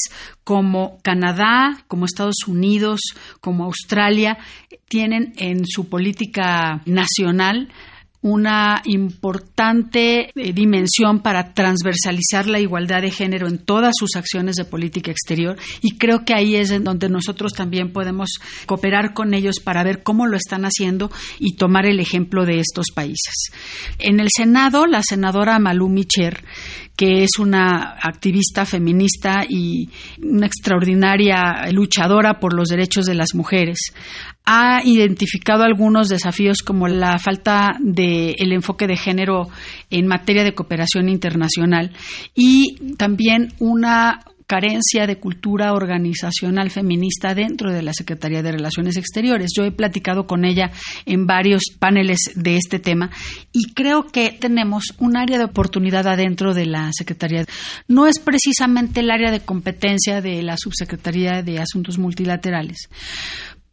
como 0.44 0.98
Canadá, 1.02 1.86
como 1.88 2.04
Estados 2.04 2.46
Unidos, 2.46 3.00
como 3.40 3.64
Australia, 3.64 4.40
tienen 4.90 5.36
en 5.38 5.66
su 5.66 5.88
política 5.88 6.82
nacional 6.86 7.70
una 8.24 8.82
importante 8.86 10.32
eh, 10.34 10.54
dimensión 10.54 11.20
para 11.20 11.54
transversalizar 11.54 12.48
la 12.48 12.60
igualdad 12.60 13.02
de 13.02 13.12
género 13.12 13.48
en 13.48 13.60
todas 13.60 13.94
sus 13.98 14.16
acciones 14.16 14.56
de 14.56 14.64
política 14.64 15.12
exterior 15.12 15.58
y 15.82 15.98
creo 15.98 16.24
que 16.24 16.34
ahí 16.34 16.56
es 16.56 16.72
en 16.72 16.86
donde 16.86 17.10
nosotros 17.10 17.52
también 17.54 17.92
podemos 17.92 18.40
cooperar 18.66 19.14
con 19.14 19.34
ellos 19.34 19.60
para 19.62 19.84
ver 19.84 20.04
cómo 20.04 20.26
lo 20.26 20.38
están 20.38 20.64
haciendo 20.64 21.12
y 21.38 21.58
tomar 21.58 21.86
el 21.86 22.00
ejemplo 22.00 22.46
de 22.46 22.60
estos 22.60 22.88
países. 22.96 23.52
En 24.00 24.22
el 24.22 24.30
Senado, 24.34 24.86
la 24.88 25.02
senadora 25.04 25.60
Malú 25.60 25.90
Micher 25.90 26.44
que 26.96 27.24
es 27.24 27.40
una 27.40 27.98
activista 28.02 28.66
feminista 28.66 29.44
y 29.48 29.90
una 30.22 30.46
extraordinaria 30.46 31.72
luchadora 31.72 32.40
por 32.40 32.54
los 32.54 32.68
derechos 32.68 33.06
de 33.06 33.16
las 33.16 33.34
mujeres. 33.34 33.94
Ha 34.46 34.82
identificado 34.84 35.64
algunos 35.64 36.10
desafíos 36.10 36.62
como 36.64 36.88
la 36.88 37.18
falta 37.18 37.78
de 37.80 38.36
el 38.38 38.52
enfoque 38.52 38.88
de 38.88 38.98
género 38.98 39.48
en 39.90 40.08
materia 40.08 40.44
de 40.44 40.54
cooperación 40.54 41.08
internacional 41.10 41.92
y 42.36 42.96
también 42.98 43.54
una 43.60 44.20
carencia 44.48 45.08
de 45.08 45.18
cultura 45.18 45.74
organizacional 45.74 46.70
feminista 46.70 47.34
dentro 47.34 47.72
de 47.72 47.82
la 47.82 47.94
Secretaría 47.94 48.44
de 48.44 48.52
Relaciones 48.52 48.98
Exteriores. 48.98 49.52
Yo 49.56 49.64
he 49.64 49.72
platicado 49.72 50.28
con 50.28 50.46
ella 50.46 50.72
en 51.06 51.26
varios 51.26 51.64
paneles 51.80 52.20
de 52.36 52.58
este 52.58 52.80
tema 52.80 53.10
y 53.52 53.74
creo 53.74 54.08
que 54.08 54.30
tenemos 54.32 54.94
un 55.00 55.18
área 55.18 55.38
de 55.38 55.46
oportunidad 55.46 56.08
adentro 56.08 56.54
de 56.54 56.66
la 56.66 56.92
Secretaría. 56.94 57.46
No 57.88 58.08
es 58.08 58.20
precisamente 58.20 59.00
el 59.00 59.12
área 59.12 59.32
de 59.32 59.40
competencia 59.40 60.22
de 60.22 60.44
la 60.44 60.58
Subsecretaría 60.58 61.42
de 61.42 61.60
Asuntos 61.60 61.98
Multilaterales, 61.98 62.90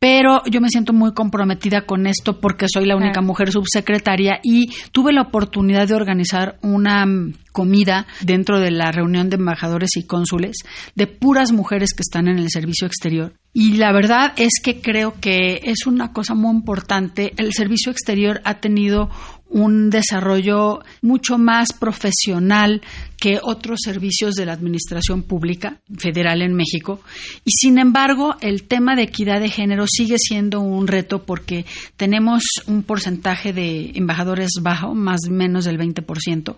pero 0.01 0.43
yo 0.51 0.63
me 0.63 0.71
siento 0.71 0.95
muy 0.95 1.13
comprometida 1.13 1.83
con 1.83 2.07
esto 2.07 2.41
porque 2.41 2.65
soy 2.73 2.87
la 2.87 2.97
única 2.97 3.21
mujer 3.21 3.53
subsecretaria 3.53 4.41
y 4.43 4.71
tuve 4.93 5.13
la 5.13 5.21
oportunidad 5.21 5.87
de 5.87 5.95
organizar 5.95 6.59
una 6.63 7.05
mm, 7.05 7.35
comida 7.53 8.07
dentro 8.23 8.59
de 8.59 8.71
la 8.71 8.91
reunión 8.93 9.29
de 9.29 9.37
embajadores 9.37 9.91
y 9.97 10.07
cónsules 10.07 10.57
de 10.95 11.07
puras 11.07 11.53
mujeres 11.53 11.93
que 11.93 12.01
están 12.01 12.29
en 12.29 12.39
el 12.39 12.49
servicio 12.49 12.87
exterior. 12.87 13.35
Y 13.53 13.77
la 13.77 13.93
verdad 13.93 14.33
es 14.37 14.55
que 14.63 14.81
creo 14.81 15.21
que 15.21 15.61
es 15.65 15.87
una 15.87 16.15
cosa 16.15 16.35
muy 16.35 16.57
importante. 16.57 17.35
El 17.37 17.53
servicio 17.53 17.93
exterior 17.93 18.41
ha 18.45 18.55
tenido 18.55 19.11
un 19.51 19.91
desarrollo 19.91 20.81
mucho 21.03 21.37
más 21.37 21.73
profesional 21.73 22.81
que 23.21 23.39
otros 23.43 23.81
servicios 23.85 24.35
de 24.35 24.47
la 24.47 24.55
Administración 24.55 25.23
Pública 25.23 25.81
Federal 25.99 26.41
en 26.41 26.55
México. 26.55 27.03
Y 27.45 27.51
sin 27.53 27.79
embargo, 27.79 28.37
el 28.41 28.65
tema 28.65 28.97
de 28.97 29.03
equidad 29.03 29.41
de 29.41 29.51
género 29.51 29.85
sigue 29.87 30.17
siendo 30.19 30.61
un 30.61 30.87
reto 30.87 31.23
porque 31.25 31.67
tenemos 31.99 32.43
un 32.67 32.83
porcentaje 32.83 33.53
de 33.53 33.93
embajadores 33.95 34.53
bajo, 34.63 34.95
más 34.95 35.21
o 35.29 35.33
menos 35.33 35.67
del 35.67 35.79
20%. 35.79 36.57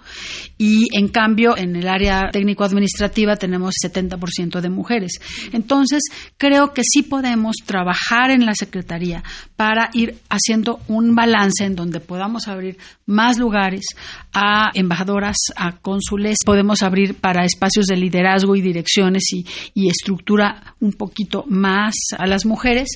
Y 0.57 0.87
en 0.97 1.09
cambio, 1.09 1.57
en 1.57 1.75
el 1.75 1.89
área 1.89 2.31
técnico-administrativa 2.31 3.35
tenemos 3.37 3.75
70% 3.85 4.61
de 4.61 4.71
mujeres. 4.71 5.21
Entonces, 5.53 6.03
creo 6.37 6.73
que 6.73 6.83
sí 6.85 7.03
podemos 7.03 7.57
trabajar 7.67 8.31
en 8.31 8.47
la 8.47 8.55
Secretaría 8.55 9.25
para 9.57 9.91
ir 9.95 10.17
haciendo 10.29 10.79
un 10.87 11.17
balance 11.17 11.65
en 11.65 11.75
donde 11.75 11.99
podamos 11.99 12.47
abrir 12.47 12.79
más 13.05 13.39
lugares 13.39 13.85
a 14.33 14.71
embajadoras, 14.75 15.37
a 15.57 15.79
cónsules, 15.79 16.39
podemos 16.53 16.83
abrir 16.83 17.15
para 17.15 17.47
espacios 17.47 17.87
de 17.87 17.97
liderazgo 17.97 18.55
y 18.57 18.61
direcciones 18.61 19.23
y, 19.33 19.89
estructura 19.89 20.75
un 20.81 20.93
poquito 20.93 21.45
más 21.49 21.95
a 22.19 22.27
las 22.27 22.45
mujeres 22.45 22.89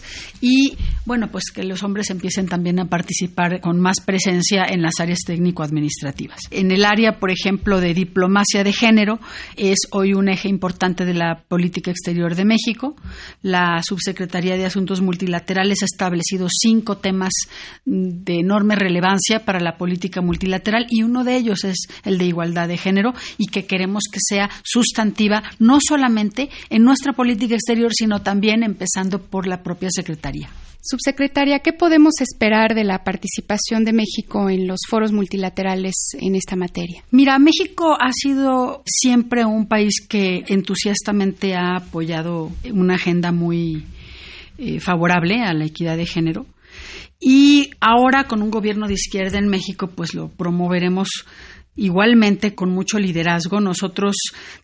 y 0.42 0.76
bueno, 1.06 1.28
pues 1.30 1.44
que 1.54 1.62
los 1.62 1.82
hombres 1.82 2.10
empiecen 2.10 2.48
también 2.48 2.80
a 2.80 2.86
participar 2.86 3.60
con 3.60 3.80
más 3.80 4.00
presencia 4.00 4.64
en 4.68 4.82
las 4.82 5.00
áreas 5.00 5.20
técnico-administrativas. 5.26 6.38
En 6.50 6.70
el 6.70 6.84
área, 6.84 7.18
por 7.18 7.30
ejemplo, 7.30 7.80
de 7.80 7.94
diplomacia 7.94 8.64
de 8.64 8.72
género, 8.72 9.20
es 9.56 9.78
hoy 9.92 10.14
un 10.14 10.28
eje 10.28 10.48
importante 10.48 11.04
de 11.04 11.14
la 11.14 11.42
política 11.48 11.90
exterior 11.90 12.34
de 12.34 12.44
México. 12.44 12.96
La 13.42 13.82
Subsecretaría 13.82 14.56
de 14.56 14.66
Asuntos 14.66 15.00
Multilaterales 15.00 15.82
ha 15.82 15.86
establecido 15.86 16.48
cinco 16.50 16.98
temas 16.98 17.32
de 17.84 18.40
enorme 18.40 18.74
relevancia 18.74 19.44
para 19.44 19.60
la 19.60 19.76
política 19.76 20.20
multilateral 20.20 20.86
y 20.90 21.02
uno 21.04 21.24
de 21.24 21.36
ellos 21.36 21.64
es 21.64 21.86
el 22.04 22.18
de 22.18 22.24
igualdad 22.26 22.68
de 22.68 22.76
género 22.76 23.14
que 23.46 23.66
queremos 23.66 24.04
que 24.10 24.20
sea 24.20 24.50
sustantiva 24.62 25.42
no 25.58 25.78
solamente 25.80 26.50
en 26.70 26.82
nuestra 26.82 27.12
política 27.12 27.54
exterior, 27.54 27.92
sino 27.94 28.22
también 28.22 28.62
empezando 28.62 29.20
por 29.20 29.46
la 29.46 29.62
propia 29.62 29.88
Secretaría. 29.90 30.48
Subsecretaria, 30.88 31.58
¿qué 31.58 31.72
podemos 31.72 32.20
esperar 32.20 32.76
de 32.76 32.84
la 32.84 33.02
participación 33.02 33.84
de 33.84 33.92
México 33.92 34.48
en 34.48 34.68
los 34.68 34.78
foros 34.88 35.10
multilaterales 35.10 35.94
en 36.20 36.36
esta 36.36 36.54
materia? 36.54 37.02
Mira, 37.10 37.40
México 37.40 37.96
ha 38.00 38.12
sido 38.12 38.82
siempre 38.86 39.44
un 39.44 39.66
país 39.66 40.06
que 40.08 40.44
entusiastamente 40.46 41.54
ha 41.56 41.78
apoyado 41.78 42.52
una 42.72 42.94
agenda 42.94 43.32
muy 43.32 43.84
eh, 44.58 44.78
favorable 44.78 45.42
a 45.42 45.54
la 45.54 45.64
equidad 45.64 45.96
de 45.96 46.06
género. 46.06 46.46
Y 47.18 47.70
ahora 47.80 48.24
con 48.24 48.40
un 48.40 48.50
gobierno 48.50 48.86
de 48.86 48.94
izquierda 48.94 49.38
en 49.38 49.48
México, 49.48 49.88
pues 49.88 50.14
lo 50.14 50.28
promoveremos 50.28 51.08
igualmente 51.76 52.54
con 52.54 52.70
mucho 52.70 52.98
liderazgo. 52.98 53.60
Nosotros 53.60 54.16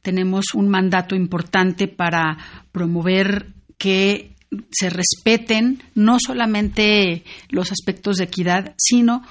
tenemos 0.03 0.47
un 0.55 0.69
mandato 0.69 1.15
importante 1.15 1.89
para 1.89 2.39
promover 2.73 3.49
que 3.79 4.33
se 4.71 4.91
respeten 4.91 5.83
no 5.95 6.19
solamente 6.19 7.25
los 7.49 7.73
aspectos 7.73 8.17
de 8.17 8.25
equidad, 8.25 8.75
sino 8.77 9.23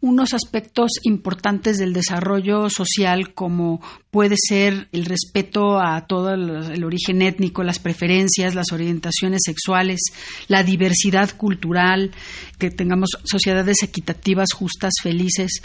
unos 0.00 0.34
aspectos 0.34 0.92
importantes 1.04 1.78
del 1.78 1.92
desarrollo 1.92 2.68
social 2.68 3.32
como 3.34 3.80
puede 4.10 4.36
ser 4.38 4.88
el 4.92 5.06
respeto 5.06 5.80
a 5.80 6.06
todo 6.06 6.34
el, 6.34 6.84
origen 6.84 7.22
étnico, 7.22 7.62
las 7.62 7.78
preferencias, 7.78 8.54
las 8.54 8.72
orientaciones 8.72 9.40
sexuales, 9.44 10.00
la 10.48 10.62
diversidad 10.62 11.30
cultural, 11.36 12.12
que 12.58 12.70
tengamos 12.70 13.10
sociedades 13.24 13.82
equitativas, 13.82 14.52
justas, 14.52 14.92
felices. 15.02 15.62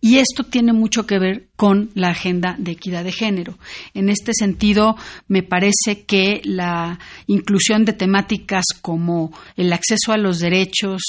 Y 0.00 0.16
esto 0.16 0.44
tiene 0.44 0.72
mucho 0.72 1.06
que 1.06 1.18
ver 1.18 1.48
con 1.56 1.90
la 1.94 2.08
agenda 2.08 2.56
de 2.58 2.72
equidad 2.72 3.04
de 3.04 3.12
género. 3.12 3.58
En 3.92 4.08
este 4.08 4.32
sentido, 4.32 4.96
me 5.28 5.42
parece 5.42 6.04
que 6.06 6.40
la 6.44 6.98
inclusión 7.26 7.84
de 7.84 7.92
temáticas 7.92 8.64
como 8.80 9.30
el 9.56 9.72
acceso 9.74 10.12
a 10.12 10.16
los 10.16 10.38
derechos, 10.38 11.02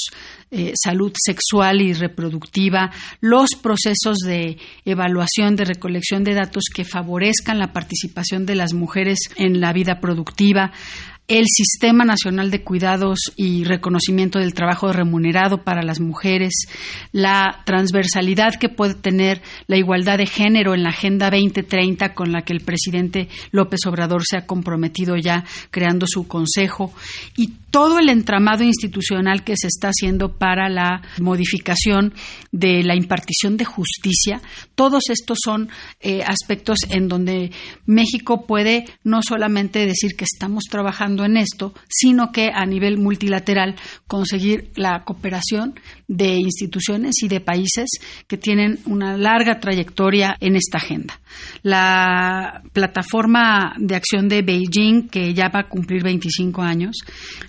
eh, 0.53 0.73
salud 0.75 1.13
sexual 1.15 1.81
y 1.81 1.93
reproductiva, 1.93 2.91
los 3.21 3.51
procesos 3.51 4.17
de 4.25 4.57
evaluación, 4.83 5.55
de 5.55 5.63
recolección 5.63 6.25
de 6.25 6.33
datos 6.33 6.65
que 6.73 6.83
favorezcan 6.83 7.57
la 7.57 7.71
participación 7.71 8.45
de 8.45 8.55
las 8.55 8.73
mujeres 8.73 9.19
en 9.37 9.61
la 9.61 9.71
vida 9.71 10.01
productiva, 10.01 10.73
el 11.31 11.45
Sistema 11.47 12.03
Nacional 12.03 12.51
de 12.51 12.61
Cuidados 12.61 13.31
y 13.37 13.63
Reconocimiento 13.63 14.37
del 14.37 14.53
Trabajo 14.53 14.91
Remunerado 14.91 15.63
para 15.63 15.81
las 15.81 16.01
Mujeres, 16.01 16.67
la 17.13 17.61
transversalidad 17.65 18.55
que 18.55 18.67
puede 18.67 18.95
tener 18.95 19.41
la 19.67 19.77
igualdad 19.77 20.17
de 20.17 20.25
género 20.25 20.73
en 20.73 20.83
la 20.83 20.89
Agenda 20.89 21.29
2030 21.29 22.13
con 22.15 22.33
la 22.33 22.41
que 22.41 22.51
el 22.51 22.59
presidente 22.59 23.29
López 23.51 23.79
Obrador 23.85 24.23
se 24.25 24.35
ha 24.35 24.45
comprometido 24.45 25.15
ya 25.15 25.45
creando 25.69 26.05
su 26.05 26.27
consejo 26.27 26.93
y 27.37 27.53
todo 27.71 27.99
el 27.99 28.09
entramado 28.09 28.65
institucional 28.65 29.45
que 29.45 29.55
se 29.55 29.67
está 29.67 29.87
haciendo 29.87 30.33
para 30.37 30.67
la 30.67 31.01
modificación 31.19 32.13
de 32.51 32.83
la 32.83 32.95
impartición 32.95 33.55
de 33.55 33.63
justicia, 33.63 34.41
todos 34.75 35.09
estos 35.09 35.37
son 35.41 35.69
eh, 36.01 36.21
aspectos 36.27 36.79
en 36.89 37.07
donde 37.07 37.51
México 37.85 38.45
puede 38.45 38.85
no 39.05 39.21
solamente 39.25 39.85
decir 39.85 40.17
que 40.17 40.25
estamos 40.25 40.65
trabajando 40.69 41.20
en 41.25 41.37
esto, 41.37 41.73
sino 41.89 42.31
que 42.31 42.49
a 42.53 42.65
nivel 42.65 42.97
multilateral 42.97 43.75
conseguir 44.07 44.71
la 44.75 45.03
cooperación 45.03 45.75
de 46.07 46.35
instituciones 46.35 47.23
y 47.23 47.27
de 47.27 47.39
países 47.39 47.89
que 48.27 48.37
tienen 48.37 48.79
una 48.85 49.17
larga 49.17 49.59
trayectoria 49.59 50.35
en 50.39 50.55
esta 50.55 50.77
agenda. 50.77 51.19
La 51.63 52.61
plataforma 52.73 53.73
de 53.77 53.95
acción 53.95 54.27
de 54.27 54.41
Beijing, 54.41 55.07
que 55.07 55.33
ya 55.33 55.49
va 55.49 55.61
a 55.61 55.69
cumplir 55.69 56.03
25 56.03 56.61
años, 56.61 56.97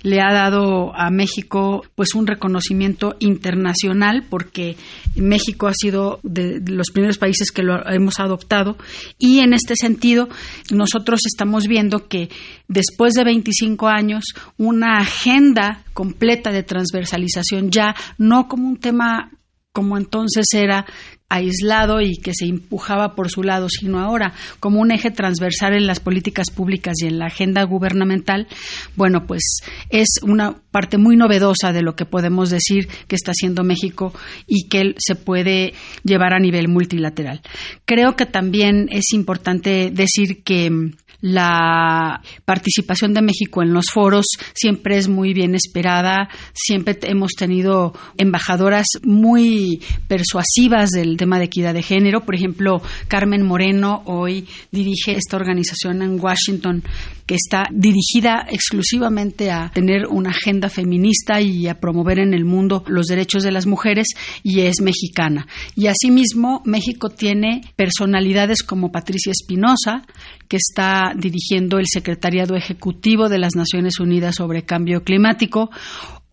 le 0.03 0.21
ha 0.21 0.33
dado 0.33 0.95
a 0.95 1.11
México 1.11 1.83
pues 1.95 2.15
un 2.15 2.27
reconocimiento 2.27 3.17
internacional 3.19 4.25
porque 4.29 4.77
México 5.17 5.67
ha 5.67 5.75
sido 5.75 6.21
de 6.23 6.63
los 6.67 6.91
primeros 6.91 7.19
países 7.19 7.51
que 7.51 7.63
lo 7.63 7.85
hemos 7.89 8.21
adoptado 8.21 8.77
y 9.19 9.41
en 9.41 9.55
este 9.55 9.75
sentido 9.77 10.29
nosotros 10.71 11.21
estamos 11.27 11.67
viendo 11.67 12.09
que 12.09 12.29
después 12.69 13.13
de 13.15 13.25
25 13.25 13.62
años 13.89 14.25
una 14.59 14.99
agenda 14.99 15.83
completa 15.93 16.51
de 16.51 16.63
transversalización 16.63 17.71
ya 17.71 17.95
no 18.19 18.49
como 18.49 18.69
un 18.69 18.79
tema 18.79 19.31
como 19.73 19.97
entonces 19.97 20.47
era 20.53 20.85
aislado 21.31 22.03
y 22.03 22.19
que 22.19 22.35
se 22.35 22.45
empujaba 22.45 23.15
por 23.15 23.31
su 23.31 23.43
lado, 23.43 23.69
sino 23.71 24.01
ahora 24.01 24.35
como 24.61 24.81
un 24.81 24.93
eje 24.93 25.11
transversal 25.11 25.73
en 25.73 25.87
las 25.87 25.99
políticas 25.99 26.51
públicas 26.51 26.95
y 27.03 27.07
en 27.07 27.19
la 27.19 27.27
agenda 27.27 27.63
gubernamental, 27.63 28.49
bueno, 28.97 29.27
pues 29.27 29.61
es 29.89 30.09
una 30.23 30.57
parte 30.71 30.99
muy 30.99 31.17
novedosa 31.17 31.73
de 31.73 31.81
lo 31.81 31.97
que 31.97 32.05
podemos 32.05 32.51
decir 32.51 32.87
que 33.09 33.17
está 33.17 33.31
haciendo 33.31 33.65
México 33.65 34.13
y 34.47 34.69
que 34.69 34.95
se 34.99 35.15
puede 35.15 35.73
llevar 36.05 36.35
a 36.35 36.39
nivel 36.39 36.69
multilateral. 36.69 37.41
Creo 37.87 38.15
que 38.15 38.27
también 38.27 38.89
es 38.91 39.15
importante 39.15 39.91
decir 39.91 40.43
que 40.43 40.93
la 41.23 42.21
participación 42.45 43.15
de 43.15 43.23
México 43.23 43.63
en 43.63 43.73
los 43.73 43.87
foros 43.91 44.27
siempre 44.53 44.99
es 44.99 45.09
muy 45.09 45.33
bien 45.33 45.55
esperada, 45.55 46.29
siempre 46.53 46.99
hemos 47.05 47.31
tenido 47.33 47.95
embajadoras 48.19 48.87
muy 49.03 49.81
persuasivas 50.09 50.91
del 50.91 51.17
tema 51.17 51.39
de 51.39 51.47
equidad 51.47 51.73
de 51.73 51.83
género, 51.83 52.27
por 52.27 52.35
ejemplo, 52.35 52.83
Carmen 53.09 53.43
Moreno 53.43 54.03
hoy 54.05 54.47
dirige 54.71 55.13
esta 55.13 55.37
organización 55.37 56.03
en 56.03 56.21
Washington 56.21 56.83
que 57.27 57.37
está 57.37 57.69
dirigida 57.73 58.47
exclusivamente 58.51 59.51
a 59.51 59.71
tener 59.73 60.07
una 60.09 60.31
agenda 60.31 60.69
feminista 60.69 61.41
y 61.41 61.69
a 61.69 61.79
promover 61.79 62.19
en 62.19 62.35
el 62.35 62.45
mundo 62.45 62.85
los 62.89 63.07
derechos 63.07 63.43
de 63.43 63.53
las 63.53 63.67
mujeres 63.67 64.09
y 64.43 64.61
es 64.61 64.81
mexicana. 64.81 65.47
Y 65.77 65.87
asimismo, 65.87 66.63
México 66.65 67.11
tiene 67.11 67.63
personalidades 67.77 68.63
como 68.63 68.91
Patricia 68.91 69.31
Espinosa, 69.31 70.05
que 70.49 70.57
está 70.57 71.12
dirigiendo 71.17 71.79
el 71.79 71.87
Secretariado 71.87 72.57
Ejecutivo 72.57 73.29
de 73.29 73.39
las 73.39 73.55
Naciones 73.57 74.01
Unidas 74.01 74.37
sobre 74.37 74.65
Cambio 74.65 75.03
Climático, 75.03 75.71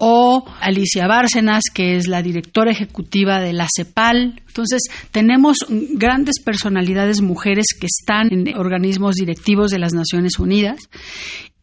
o 0.01 0.45
Alicia 0.62 1.08
Bárcenas, 1.08 1.63
que 1.73 1.97
es 1.97 2.08
la 2.08 2.21
directora 2.21 2.71
ejecutiva 2.71 3.41
de 3.41 3.51
la 3.51 3.67
CEPAL. 3.73 4.41
Entonces, 4.47 4.84
tenemos 5.12 5.58
grandes 5.67 6.41
personalidades 6.41 7.21
mujeres 7.21 7.65
que 7.77 7.88
están 7.88 8.32
en 8.32 8.58
organismos 8.58 9.15
directivos 9.15 9.71
de 9.71 9.80
las 9.80 9.93
Naciones 9.93 10.39
Unidas 10.39 10.89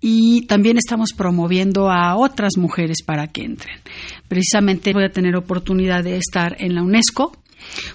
y 0.00 0.46
también 0.46 0.76
estamos 0.76 1.14
promoviendo 1.16 1.90
a 1.90 2.14
otras 2.14 2.58
mujeres 2.58 2.98
para 3.04 3.26
que 3.28 3.42
entren. 3.42 3.80
Precisamente 4.28 4.92
voy 4.92 5.04
a 5.04 5.12
tener 5.12 5.34
oportunidad 5.34 6.04
de 6.04 6.18
estar 6.18 6.56
en 6.58 6.74
la 6.74 6.82
UNESCO 6.82 7.32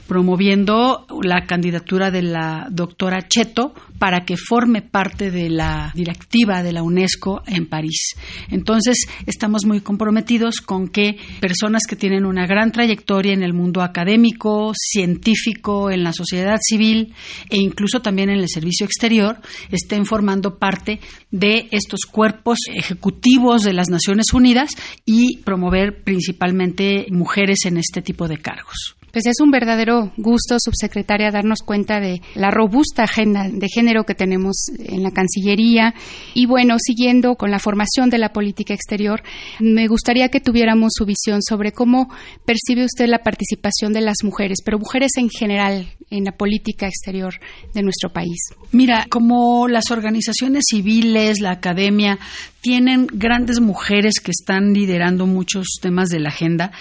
promoviendo 0.07 1.05
la 1.23 1.45
candidatura 1.45 2.11
de 2.11 2.21
la 2.21 2.67
doctora 2.69 3.27
Cheto 3.27 3.73
para 3.97 4.25
que 4.25 4.35
forme 4.35 4.81
parte 4.81 5.29
de 5.29 5.49
la 5.49 5.91
directiva 5.93 6.63
de 6.63 6.73
la 6.73 6.83
UNESCO 6.83 7.43
en 7.45 7.67
París. 7.67 8.15
Entonces, 8.49 9.05
estamos 9.27 9.65
muy 9.65 9.81
comprometidos 9.81 10.61
con 10.61 10.87
que 10.87 11.17
personas 11.39 11.83
que 11.87 11.95
tienen 11.95 12.25
una 12.25 12.47
gran 12.47 12.71
trayectoria 12.71 13.33
en 13.33 13.43
el 13.43 13.53
mundo 13.53 13.81
académico, 13.81 14.73
científico, 14.75 15.91
en 15.91 16.03
la 16.03 16.13
sociedad 16.13 16.57
civil 16.61 17.13
e 17.49 17.57
incluso 17.57 18.01
también 18.01 18.29
en 18.29 18.39
el 18.39 18.49
servicio 18.49 18.85
exterior 18.85 19.37
estén 19.69 20.05
formando 20.05 20.57
parte 20.57 20.99
de 21.29 21.67
estos 21.71 22.01
cuerpos 22.09 22.57
ejecutivos 22.73 23.63
de 23.63 23.73
las 23.73 23.89
Naciones 23.89 24.33
Unidas 24.33 24.71
y 25.05 25.37
promover 25.37 26.03
principalmente 26.03 27.05
mujeres 27.11 27.65
en 27.65 27.77
este 27.77 28.01
tipo 28.01 28.27
de 28.27 28.37
cargos. 28.37 28.95
Pues 29.11 29.25
es 29.25 29.41
un 29.41 29.51
verdadero 29.51 30.11
gusto, 30.17 30.57
subsecretaria, 30.57 31.31
darnos 31.31 31.59
cuenta 31.65 31.99
de 31.99 32.21
la 32.33 32.49
robusta 32.49 33.03
agenda 33.03 33.49
de 33.51 33.67
género 33.67 34.05
que 34.05 34.15
tenemos 34.15 34.67
en 34.79 35.03
la 35.03 35.11
Cancillería. 35.11 35.93
Y 36.33 36.45
bueno, 36.45 36.77
siguiendo 36.79 37.35
con 37.35 37.51
la 37.51 37.59
formación 37.59 38.09
de 38.09 38.17
la 38.17 38.31
política 38.31 38.73
exterior, 38.73 39.21
me 39.59 39.87
gustaría 39.87 40.29
que 40.29 40.39
tuviéramos 40.39 40.93
su 40.95 41.05
visión 41.05 41.41
sobre 41.41 41.71
cómo 41.73 42.07
percibe 42.45 42.85
usted 42.85 43.07
la 43.07 43.23
participación 43.23 43.91
de 43.91 44.01
las 44.01 44.17
mujeres, 44.23 44.59
pero 44.63 44.79
mujeres 44.79 45.11
en 45.17 45.29
general 45.29 45.87
en 46.11 46.25
la 46.25 46.33
política 46.33 46.85
exterior 46.85 47.33
de 47.73 47.81
nuestro 47.81 48.09
país. 48.09 48.37
Mira, 48.71 49.07
como 49.09 49.67
las 49.67 49.89
organizaciones 49.89 50.65
civiles, 50.69 51.39
la 51.39 51.51
academia, 51.51 52.19
tienen 52.61 53.07
grandes 53.11 53.59
mujeres 53.59 54.19
que 54.23 54.31
están 54.31 54.73
liderando 54.73 55.25
muchos 55.25 55.79
temas 55.81 56.09
de 56.09 56.19
la 56.19 56.29
agenda, 56.29 56.71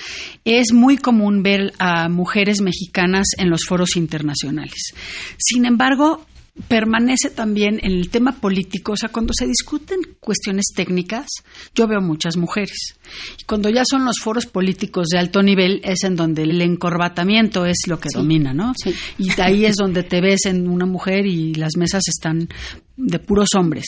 es 0.44 0.72
muy 0.72 0.98
común 0.98 1.42
ver 1.42 1.72
a 1.78 2.08
mujeres 2.08 2.60
mexicanas 2.60 3.28
en 3.38 3.48
los 3.48 3.64
foros 3.66 3.96
internacionales. 3.96 4.92
Sin 5.38 5.64
embargo, 5.64 6.26
permanece 6.68 7.30
también 7.30 7.78
en 7.82 7.92
el 7.92 8.10
tema 8.10 8.32
político, 8.32 8.92
o 8.92 8.96
sea, 8.96 9.08
cuando 9.08 9.32
se 9.36 9.46
discuten 9.46 10.00
cuestiones 10.20 10.66
técnicas, 10.74 11.26
yo 11.74 11.86
veo 11.86 12.00
muchas 12.00 12.36
mujeres. 12.36 12.96
Y 13.38 13.44
cuando 13.44 13.68
ya 13.70 13.82
son 13.88 14.04
los 14.04 14.18
foros 14.22 14.46
políticos 14.46 15.08
de 15.08 15.18
alto 15.18 15.42
nivel, 15.42 15.80
es 15.84 16.04
en 16.04 16.16
donde 16.16 16.42
el 16.42 16.60
encorbatamiento 16.60 17.66
es 17.66 17.78
lo 17.86 17.98
que 17.98 18.08
domina, 18.12 18.52
¿no? 18.52 18.72
Y 19.18 19.40
ahí 19.40 19.64
es 19.64 19.76
donde 19.76 20.02
te 20.02 20.20
ves 20.20 20.46
en 20.46 20.68
una 20.68 20.86
mujer 20.86 21.26
y 21.26 21.54
las 21.54 21.76
mesas 21.76 22.02
están 22.08 22.48
de 22.96 23.18
puros 23.18 23.50
hombres. 23.56 23.86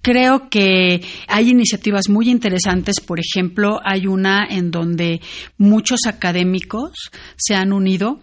Creo 0.00 0.48
que 0.48 1.02
hay 1.26 1.50
iniciativas 1.50 2.08
muy 2.08 2.30
interesantes, 2.30 3.00
por 3.00 3.18
ejemplo, 3.18 3.80
hay 3.84 4.06
una 4.06 4.46
en 4.48 4.70
donde 4.70 5.20
muchos 5.58 6.00
académicos 6.06 6.92
se 7.36 7.54
han 7.54 7.72
unido 7.72 8.20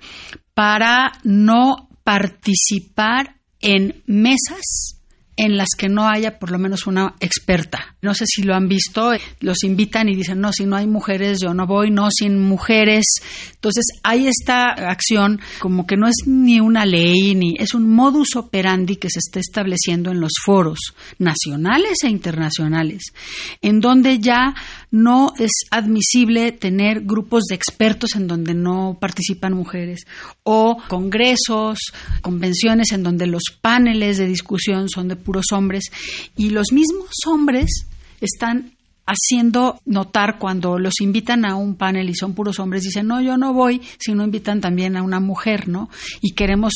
para 0.53 1.11
no 1.23 1.89
participar 2.03 3.38
en 3.61 4.03
mesas 4.05 4.99
en 5.39 5.55
las 5.55 5.69
que 5.77 5.87
no 5.87 6.09
haya 6.09 6.37
por 6.37 6.51
lo 6.51 6.59
menos 6.59 6.85
una 6.85 7.15
experta. 7.21 7.95
No 8.01 8.13
sé 8.13 8.25
si 8.27 8.43
lo 8.43 8.55
han 8.55 8.67
visto, 8.67 9.13
los 9.39 9.63
invitan 9.63 10.09
y 10.09 10.15
dicen, 10.15 10.41
no, 10.41 10.51
si 10.51 10.65
no 10.65 10.75
hay 10.75 10.85
mujeres, 10.85 11.39
yo 11.41 11.53
no 11.53 11.65
voy, 11.65 11.91
no, 11.91 12.09
sin 12.11 12.37
mujeres. 12.41 13.05
Entonces, 13.53 13.85
hay 14.03 14.27
esta 14.27 14.67
acción 14.71 15.39
como 15.59 15.87
que 15.87 15.95
no 15.95 16.09
es 16.09 16.27
ni 16.27 16.59
una 16.59 16.85
ley, 16.85 17.35
ni 17.35 17.55
es 17.57 17.73
un 17.73 17.89
modus 17.89 18.35
operandi 18.35 18.97
que 18.97 19.09
se 19.09 19.19
está 19.19 19.39
estableciendo 19.39 20.11
en 20.11 20.19
los 20.19 20.33
foros 20.43 20.79
nacionales 21.19 21.99
e 22.03 22.09
internacionales, 22.09 23.01
en 23.61 23.79
donde 23.79 24.19
ya 24.19 24.53
no 24.91 25.33
es 25.37 25.51
admisible 25.71 26.51
tener 26.51 27.01
grupos 27.01 27.43
de 27.45 27.55
expertos 27.55 28.15
en 28.15 28.27
donde 28.27 28.53
no 28.53 28.97
participan 28.99 29.53
mujeres 29.53 30.05
o 30.43 30.77
congresos, 30.87 31.79
convenciones 32.21 32.91
en 32.91 33.03
donde 33.03 33.27
los 33.27 33.43
paneles 33.61 34.17
de 34.17 34.27
discusión 34.27 34.89
son 34.89 35.07
de 35.07 35.15
puros 35.15 35.47
hombres 35.51 35.85
y 36.35 36.49
los 36.49 36.71
mismos 36.71 37.09
hombres 37.27 37.85
están 38.21 38.73
haciendo 39.09 39.79
notar 39.85 40.37
cuando 40.37 40.77
los 40.77 41.01
invitan 41.01 41.43
a 41.43 41.55
un 41.55 41.75
panel 41.75 42.09
y 42.09 42.15
son 42.15 42.35
puros 42.35 42.59
hombres, 42.59 42.83
dicen, 42.83 43.07
no, 43.07 43.21
yo 43.21 43.37
no 43.37 43.53
voy, 43.53 43.81
si 43.97 44.13
no 44.13 44.23
invitan 44.23 44.61
también 44.61 44.95
a 44.95 45.01
una 45.01 45.19
mujer, 45.19 45.67
¿no? 45.67 45.89
Y 46.21 46.33
queremos 46.33 46.73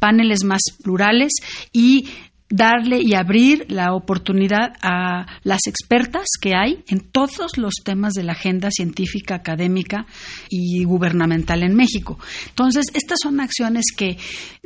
paneles 0.00 0.42
más 0.42 0.62
plurales 0.82 1.32
y 1.72 2.08
darle 2.48 3.00
y 3.02 3.14
abrir 3.14 3.66
la 3.68 3.92
oportunidad 3.94 4.74
a 4.80 5.26
las 5.42 5.60
expertas 5.66 6.26
que 6.40 6.54
hay 6.54 6.84
en 6.86 7.00
todos 7.00 7.56
los 7.58 7.74
temas 7.84 8.12
de 8.12 8.22
la 8.22 8.32
agenda 8.32 8.70
científica, 8.70 9.34
académica 9.34 10.06
y 10.48 10.84
gubernamental 10.84 11.62
en 11.62 11.74
México. 11.74 12.18
Entonces, 12.48 12.86
estas 12.94 13.18
son 13.22 13.40
acciones 13.40 13.86
que, 13.96 14.18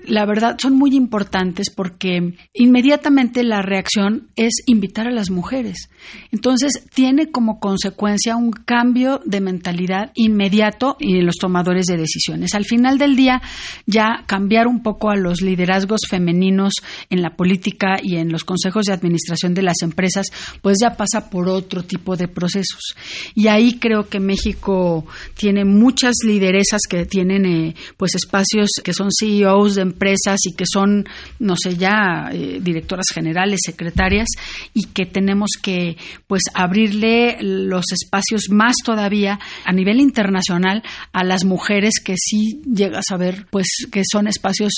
la 0.07 0.27
verdad, 0.27 0.57
son 0.61 0.77
muy 0.77 0.95
importantes 0.95 1.71
porque 1.71 2.35
inmediatamente 2.53 3.43
la 3.43 3.63
reacción 3.63 4.29
es 4.37 4.55
invitar 4.67 5.07
a 5.07 5.13
las 5.13 5.31
mujeres. 5.31 5.91
Entonces, 6.33 6.85
tiene 6.95 7.31
como 7.31 7.61
consecuencia 7.61 8.37
un 8.37 8.51
cambio 8.51 9.21
de 9.25 9.41
mentalidad 9.41 10.13
inmediato 10.15 10.97
en 11.01 11.27
los 11.27 11.37
tomadores 11.37 11.87
de 11.87 11.97
decisiones. 11.97 12.55
Al 12.55 12.65
final 12.65 12.99
del 12.99 13.17
día, 13.17 13.43
ya 13.87 14.25
cambiar 14.27 14.67
un 14.67 14.83
poco 14.83 15.11
a 15.11 15.17
los 15.17 15.41
liderazgos 15.41 16.01
femeninos 16.09 16.75
en 17.09 17.23
la 17.23 17.37
política 17.37 17.97
y 18.03 18.17
en 18.17 18.31
los 18.31 18.45
consejos 18.45 18.85
de 18.87 18.93
administración 18.93 19.55
de 19.55 19.63
las 19.63 19.83
empresas, 19.83 20.27
pues 20.63 20.79
ya 20.81 20.97
pasa 20.97 21.31
por 21.31 21.49
otro 21.49 21.83
tipo 21.83 22.17
de 22.17 22.29
procesos. 22.29 22.95
Y 23.35 23.49
ahí 23.49 23.79
creo 23.79 24.09
que 24.09 24.21
México 24.21 25.05
tiene 25.35 25.65
muchas 25.65 26.15
lideresas 26.25 26.81
que 26.89 27.07
tienen 27.07 27.47
eh, 27.47 27.75
pues 27.97 28.15
espacios 28.15 28.69
que 28.83 28.93
son 28.93 29.09
CEOs 29.11 29.75
de 29.75 29.90
empresas 29.91 30.39
y 30.45 30.55
que 30.55 30.65
son, 30.71 31.07
no 31.39 31.55
sé, 31.57 31.77
ya 31.77 32.31
eh, 32.33 32.59
directoras 32.61 33.07
generales, 33.13 33.61
secretarias, 33.65 34.29
y 34.75 34.87
que 34.87 35.07
tenemos 35.07 35.51
que 35.61 35.97
pues 36.27 36.43
abrirle 36.55 37.39
los 37.41 37.85
espacios 37.93 38.51
más 38.51 38.77
todavía 38.85 39.39
a 39.65 39.73
nivel 39.73 40.01
internacional 40.01 40.83
a 41.13 41.25
las 41.25 41.45
mujeres 41.45 41.95
que 42.05 42.15
sí 42.17 42.61
llegas 42.65 43.07
a 43.11 43.17
ver 43.17 43.47
pues 43.51 43.67
que 43.91 44.03
son 44.11 44.29
espacios 44.29 44.73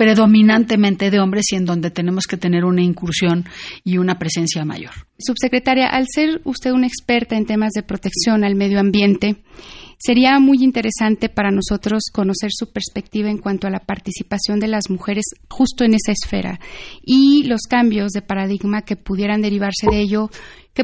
predominantemente 0.00 1.10
de 1.10 1.20
hombres 1.20 1.44
y 1.52 1.56
en 1.56 1.66
donde 1.66 1.90
tenemos 1.90 2.24
que 2.26 2.38
tener 2.38 2.64
una 2.64 2.80
incursión 2.80 3.44
y 3.84 3.98
una 3.98 4.18
presencia 4.18 4.64
mayor. 4.64 4.92
Subsecretaria, 5.18 5.88
al 5.88 6.06
ser 6.10 6.40
usted 6.44 6.72
una 6.72 6.86
experta 6.86 7.36
en 7.36 7.44
temas 7.44 7.72
de 7.72 7.82
protección 7.82 8.42
al 8.42 8.54
medio 8.54 8.80
ambiente, 8.80 9.36
sería 10.00 10.40
muy 10.40 10.64
interesante 10.64 11.28
para 11.28 11.50
nosotros 11.50 12.04
conocer 12.12 12.50
su 12.52 12.72
perspectiva 12.72 13.30
en 13.30 13.38
cuanto 13.38 13.66
a 13.66 13.70
la 13.70 13.80
participación 13.80 14.58
de 14.58 14.68
las 14.68 14.88
mujeres 14.88 15.24
justo 15.48 15.84
en 15.84 15.94
esa 15.94 16.12
esfera 16.12 16.58
y 17.02 17.44
los 17.44 17.62
cambios 17.68 18.12
de 18.12 18.22
paradigma 18.22 18.82
que 18.82 18.96
pudieran 18.96 19.42
derivarse 19.42 19.88
de 19.90 20.00
ello 20.00 20.30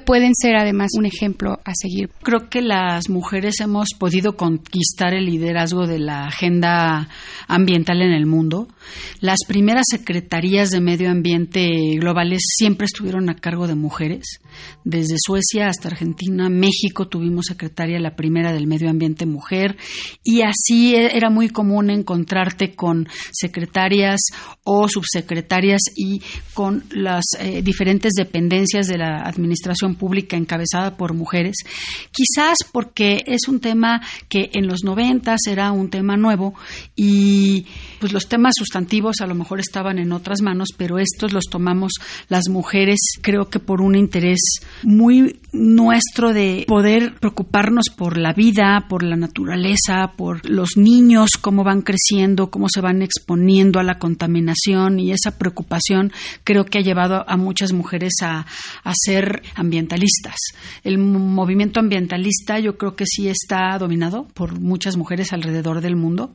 pueden 0.01 0.35
ser 0.35 0.57
además 0.57 0.91
un 0.97 1.07
ejemplo 1.07 1.59
a 1.65 1.73
seguir. 1.75 2.11
Creo 2.23 2.49
que 2.49 2.63
las 2.63 3.09
mujeres 3.09 3.61
hemos 3.61 3.91
podido 3.99 4.37
conquistar 4.37 5.15
el 5.15 5.27
liderazgo 5.27 5.87
de 5.87 5.99
la 5.99 6.25
agenda 6.27 7.09
ambiental 7.49 8.03
en 8.03 8.13
el 8.13 8.27
mundo. 8.27 8.69
Las 9.21 9.39
primeras 9.47 9.85
secretarías 9.91 10.71
de 10.71 10.81
medio 10.81 11.11
ambiente 11.11 11.69
globales 11.99 12.41
siempre 12.57 12.87
estuvieron 12.87 13.29
a 13.29 13.37
cargo 13.37 13.67
de 13.67 13.75
mujeres. 13.75 14.41
Desde 14.85 15.17
Suecia 15.19 15.69
hasta 15.69 15.89
Argentina, 15.89 16.49
México 16.49 17.09
tuvimos 17.09 17.47
secretaria 17.47 17.99
la 17.99 18.17
primera 18.17 18.53
del 18.53 18.67
medio 18.67 18.91
ambiente 18.91 19.27
mujer 19.27 19.77
y 20.23 20.43
así 20.43 20.95
e, 20.95 21.17
era 21.17 21.31
muy 21.31 21.49
común 21.49 21.91
encontrarte 21.91 22.75
con 22.75 23.09
secretarias 23.33 24.21
o 24.65 24.89
subsecretarias 24.89 25.81
y 25.95 26.21
con 26.55 26.85
las 26.91 27.25
eh, 27.39 27.63
diferentes 27.63 28.13
dependencias 28.15 28.87
de 28.87 28.99
la 28.99 29.23
administración 29.23 29.86
pública 29.95 30.37
encabezada 30.37 30.97
por 30.97 31.15
mujeres, 31.15 31.57
quizás 32.11 32.59
porque 32.73 33.23
es 33.27 33.49
un 33.49 33.61
tema 33.61 34.03
que 34.29 34.51
en 34.53 34.67
los 34.67 34.85
noventas 34.85 35.41
era 35.47 35.73
un 35.73 35.89
tema 35.91 36.17
nuevo 36.17 36.55
y 36.97 37.67
pues 38.01 38.13
los 38.13 38.29
temas 38.29 38.55
sustantivos 38.57 39.21
a 39.21 39.27
lo 39.27 39.35
mejor 39.35 39.61
estaban 39.61 39.99
en 39.99 40.13
otras 40.13 40.43
manos, 40.43 40.69
pero 40.77 40.99
estos 40.99 41.33
los 41.33 41.45
tomamos 41.45 41.93
las 42.29 42.49
mujeres, 42.49 42.99
creo 43.23 43.49
que 43.49 43.59
por 43.59 43.81
un 43.81 43.97
interés 43.97 44.41
muy 44.83 45.41
nuestro 45.53 46.33
de 46.33 46.65
poder 46.67 47.15
preocuparnos 47.15 47.87
por 47.97 48.19
la 48.19 48.33
vida, 48.33 48.87
por 48.89 49.03
la 49.03 49.17
naturaleza, 49.17 50.13
por 50.17 50.49
los 50.49 50.77
niños, 50.77 51.31
cómo 51.41 51.65
van 51.65 51.83
creciendo, 51.83 52.51
cómo 52.51 52.69
se 52.69 52.81
van 52.81 53.03
exponiendo 53.03 53.81
a 53.81 53.83
la 53.83 53.99
contaminación 53.99 55.01
y 55.01 55.13
esa 55.13 55.39
preocupación 55.39 56.13
creo 56.45 56.65
que 56.65 56.79
ha 56.79 56.83
llevado 56.83 57.25
a 57.29 57.37
muchas 57.37 57.73
mujeres 57.73 58.15
a, 58.23 58.47
ser 58.93 59.43
ambientalistas. 59.55 60.37
El 60.83 60.99
movimiento 60.99 61.81
ambientalista 61.81 62.59
yo 62.59 62.77
creo 62.77 62.97
que 62.97 63.05
sí 63.07 63.29
está 63.29 63.77
dominado 63.79 64.27
por 64.35 64.59
muchas 64.59 64.97
mujeres 64.97 65.33
alrededor 65.33 65.81
del 65.81 65.97
mundo, 65.97 66.35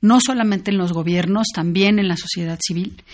no 0.00 0.20
solamente 0.20 0.70
en 0.70 0.78
los 0.78 0.92
gobiernos, 0.96 1.48
también 1.54 1.98
en 1.98 2.08
la 2.08 2.16
sociedad 2.16 2.58
civil. 2.60 3.04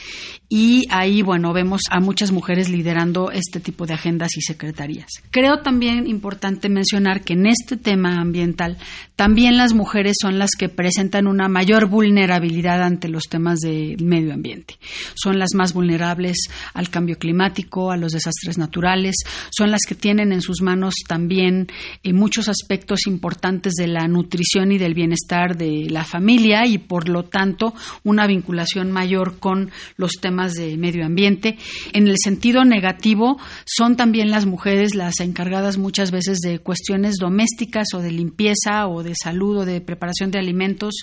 Y 0.49 0.85
ahí, 0.91 1.23
bueno, 1.23 1.53
vemos 1.53 1.83
a 1.91 1.99
muchas 1.99 2.31
mujeres 2.31 2.69
liderando 2.69 3.31
este 3.31 3.59
tipo 3.59 3.87
de 3.87 3.95
agendas 3.95 4.37
y 4.37 4.43
secretarías. 4.43 5.09
Creo 5.31 5.61
también 5.63 6.07
importante 6.07 6.69
mencionar 6.69 7.23
que 7.23 7.33
en 7.33 7.47
este 7.47 7.77
tema 7.77 8.21
ambiental 8.21 8.77
también 9.17 9.57
las 9.57 9.73
mujeres 9.73 10.17
son 10.21 10.39
las 10.39 10.51
que 10.59 10.69
presentan 10.69 11.27
una 11.27 11.49
mayor 11.49 11.87
vulnerabilidad 11.89 12.83
ante 12.83 13.09
los 13.09 13.25
temas 13.29 13.61
del 13.61 14.03
medio 14.05 14.35
ambiente. 14.35 14.75
Son 15.15 15.39
las 15.39 15.55
más 15.55 15.73
vulnerables 15.73 16.37
al 16.75 16.91
cambio 16.91 17.19
climático, 17.19 17.91
a 17.91 17.97
los 17.97 18.13
desastres 18.13 18.59
naturales, 18.59 19.17
son 19.51 19.71
las 19.71 19.83
que 19.89 19.95
tienen 19.95 20.33
en 20.33 20.43
sus 20.43 20.61
manos 20.63 20.95
también 21.09 21.69
eh, 22.03 22.13
muchos 22.13 22.49
aspectos 22.49 23.07
importantes 23.07 23.73
de 23.75 23.87
la 23.87 24.07
nutrición 24.07 24.73
y 24.73 24.79
del 24.79 24.95
bienestar 24.95 25.57
de 25.57 25.87
la 25.89 26.05
familia 26.05 26.67
y 26.67 26.79
por 26.79 27.09
lo 27.09 27.25
tanto 27.25 27.72
una 28.05 28.27
vinculación 28.27 28.91
mayor 28.93 29.39
con 29.39 29.71
los 29.97 30.13
temas 30.21 30.53
de 30.55 30.77
medio 30.77 31.05
ambiente. 31.05 31.59
En 31.93 32.09
el 32.09 32.17
sentido 32.23 32.65
negativo, 32.65 33.39
son 33.65 33.97
también 33.97 34.31
las 34.31 34.47
mujeres 34.47 34.95
las 34.95 35.21
encargadas 35.21 35.79
muchas 35.79 36.11
veces 36.11 36.39
de 36.39 36.59
cuestiones 36.59 37.17
domésticas 37.19 37.89
o 37.95 37.99
de 37.99 38.11
limpieza 38.11 38.87
o 38.87 39.03
de 39.03 39.15
salud 39.15 39.59
o 39.59 39.65
de 39.65 39.81
preparación 39.81 40.31
de 40.31 40.39
alimentos 40.39 40.95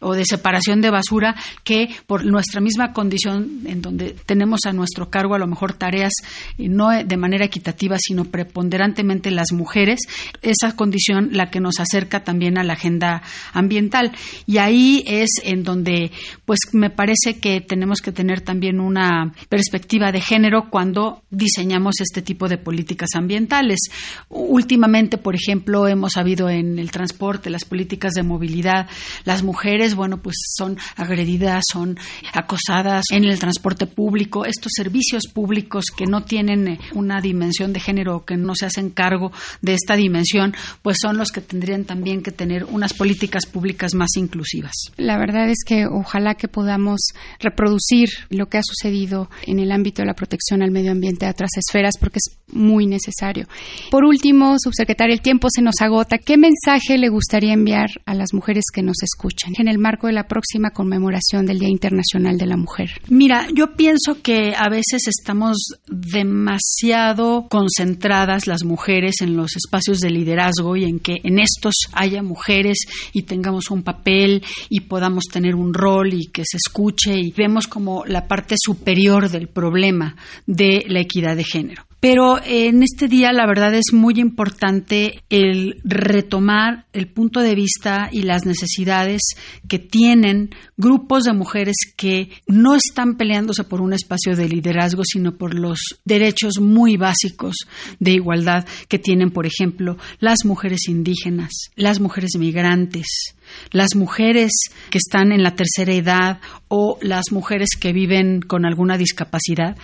o 0.00 0.14
de 0.14 0.24
separación 0.24 0.80
de 0.80 0.90
basura 0.90 1.34
que 1.64 1.88
por 2.06 2.24
nuestra 2.24 2.60
misma 2.60 2.92
condición 2.92 3.62
en 3.66 3.82
donde 3.82 4.14
tenemos 4.26 4.60
a 4.66 4.72
nuestro 4.72 5.10
cargo 5.10 5.34
a 5.34 5.38
lo 5.38 5.46
mejor 5.46 5.72
tareas 5.74 6.12
eh, 6.58 6.68
no 6.68 6.90
de 6.90 7.16
manera 7.16 7.44
equitativa 7.44 7.96
sino 7.98 8.24
preponderantemente 8.24 9.30
las 9.30 9.52
mujeres, 9.52 10.00
esa 10.42 10.74
condición 10.76 11.30
la 11.32 11.50
que 11.50 11.60
nos 11.60 11.80
acerca 11.80 12.24
también 12.24 12.58
a 12.58 12.64
la 12.64 12.74
agenda 12.74 13.22
ambiental 13.52 14.12
y 14.46 14.58
ahí 14.58 15.04
es 15.06 15.30
en 15.44 15.62
donde 15.62 16.07
pues 16.44 16.60
me 16.72 16.90
parece 16.90 17.38
que 17.40 17.60
tenemos 17.60 18.00
que 18.00 18.12
tener 18.12 18.40
también 18.40 18.80
una 18.80 19.32
perspectiva 19.48 20.12
de 20.12 20.20
género 20.20 20.68
cuando 20.70 21.22
diseñamos 21.30 22.00
este 22.00 22.22
tipo 22.22 22.48
de 22.48 22.58
políticas 22.58 23.10
ambientales. 23.14 23.80
Últimamente, 24.28 25.18
por 25.18 25.34
ejemplo, 25.34 25.86
hemos 25.88 26.16
habido 26.16 26.48
en 26.48 26.78
el 26.78 26.90
transporte, 26.90 27.50
las 27.50 27.64
políticas 27.64 28.14
de 28.14 28.22
movilidad, 28.22 28.88
las 29.24 29.42
mujeres, 29.42 29.94
bueno, 29.94 30.22
pues 30.22 30.36
son 30.56 30.78
agredidas, 30.96 31.64
son 31.70 31.98
acosadas 32.32 33.04
en 33.10 33.24
el 33.24 33.38
transporte 33.38 33.86
público, 33.86 34.44
estos 34.44 34.72
servicios 34.74 35.24
públicos 35.32 35.86
que 35.96 36.06
no 36.06 36.24
tienen 36.24 36.68
eh, 36.68 36.78
una 36.94 37.20
dimensión 37.20 37.72
de 37.72 37.80
género 37.80 38.24
que 38.24 38.36
no 38.36 38.54
se 38.54 38.66
hacen 38.66 38.90
cargo 38.90 39.32
de 39.62 39.74
esta 39.74 39.96
dimensión, 39.96 40.54
pues 40.82 40.98
son 41.00 41.16
los 41.16 41.30
que 41.30 41.40
tendrían 41.40 41.84
también 41.84 42.22
que 42.22 42.32
tener 42.32 42.64
unas 42.64 42.94
políticas 42.94 43.46
públicas 43.46 43.94
más 43.94 44.16
inclusivas. 44.16 44.74
La 44.96 45.18
verdad 45.18 45.48
es 45.48 45.58
que 45.66 45.86
ojalá 45.98 46.34
que 46.34 46.48
podamos 46.48 47.00
reproducir 47.40 48.08
lo 48.30 48.46
que 48.46 48.58
ha 48.58 48.62
sucedido 48.62 49.28
en 49.46 49.58
el 49.58 49.72
ámbito 49.72 50.02
de 50.02 50.06
la 50.06 50.14
protección 50.14 50.62
al 50.62 50.70
medio 50.70 50.92
ambiente 50.92 51.26
a 51.26 51.30
otras 51.30 51.50
esferas, 51.56 51.94
porque 51.98 52.18
es 52.18 52.38
muy 52.52 52.86
necesario. 52.86 53.46
Por 53.90 54.04
último, 54.04 54.56
subsecretaria, 54.58 55.14
el 55.14 55.20
tiempo 55.20 55.48
se 55.50 55.62
nos 55.62 55.80
agota. 55.80 56.18
¿Qué 56.18 56.36
mensaje 56.36 56.98
le 56.98 57.08
gustaría 57.08 57.52
enviar 57.52 57.88
a 58.06 58.14
las 58.14 58.32
mujeres 58.32 58.64
que 58.72 58.82
nos 58.82 59.02
escuchan 59.02 59.52
en 59.58 59.68
el 59.68 59.78
marco 59.78 60.06
de 60.06 60.12
la 60.12 60.26
próxima 60.26 60.70
conmemoración 60.70 61.46
del 61.46 61.58
Día 61.58 61.68
Internacional 61.68 62.38
de 62.38 62.46
la 62.46 62.56
Mujer? 62.56 62.90
Mira, 63.08 63.46
yo 63.54 63.74
pienso 63.76 64.22
que 64.22 64.54
a 64.56 64.68
veces 64.68 65.06
estamos 65.06 65.56
demasiado 65.88 67.46
concentradas 67.48 68.46
las 68.46 68.64
mujeres 68.64 69.20
en 69.20 69.36
los 69.36 69.56
espacios 69.56 69.98
de 69.98 70.10
liderazgo 70.10 70.76
y 70.76 70.84
en 70.84 70.98
que 71.00 71.16
en 71.24 71.38
estos 71.38 71.74
haya 71.92 72.22
mujeres 72.22 72.78
y 73.12 73.22
tengamos 73.22 73.70
un 73.70 73.82
papel 73.82 74.42
y 74.68 74.80
podamos 74.80 75.24
tener 75.24 75.54
un 75.54 75.74
rol 75.74 75.87
y 76.12 76.26
que 76.26 76.42
se 76.44 76.56
escuche 76.56 77.14
y 77.18 77.32
vemos 77.32 77.66
como 77.66 78.04
la 78.04 78.26
parte 78.26 78.54
superior 78.58 79.28
del 79.28 79.48
problema 79.48 80.16
de 80.46 80.84
la 80.88 81.00
equidad 81.00 81.36
de 81.36 81.44
género. 81.44 81.84
Pero 82.00 82.38
en 82.44 82.84
este 82.84 83.08
día 83.08 83.32
la 83.32 83.46
verdad 83.46 83.74
es 83.74 83.92
muy 83.92 84.14
importante 84.20 85.24
el 85.30 85.80
retomar 85.82 86.86
el 86.92 87.08
punto 87.08 87.40
de 87.40 87.56
vista 87.56 88.08
y 88.12 88.22
las 88.22 88.46
necesidades 88.46 89.20
que 89.66 89.80
tienen 89.80 90.50
grupos 90.76 91.24
de 91.24 91.32
mujeres 91.32 91.74
que 91.96 92.30
no 92.46 92.76
están 92.76 93.16
peleándose 93.16 93.64
por 93.64 93.80
un 93.80 93.92
espacio 93.92 94.36
de 94.36 94.48
liderazgo, 94.48 95.02
sino 95.04 95.36
por 95.36 95.54
los 95.54 96.00
derechos 96.04 96.60
muy 96.60 96.96
básicos 96.96 97.56
de 97.98 98.12
igualdad 98.12 98.64
que 98.86 99.00
tienen, 99.00 99.30
por 99.30 99.46
ejemplo, 99.46 99.96
las 100.20 100.44
mujeres 100.44 100.88
indígenas, 100.88 101.50
las 101.74 101.98
mujeres 101.98 102.30
migrantes, 102.38 103.34
las 103.72 103.96
mujeres 103.96 104.52
que 104.90 104.98
están 104.98 105.32
en 105.32 105.42
la 105.42 105.56
tercera 105.56 105.92
edad 105.92 106.40
o 106.68 106.96
las 107.02 107.32
mujeres 107.32 107.70
que 107.78 107.92
viven 107.92 108.40
con 108.40 108.64
alguna 108.64 108.96
discapacidad, 108.96 109.76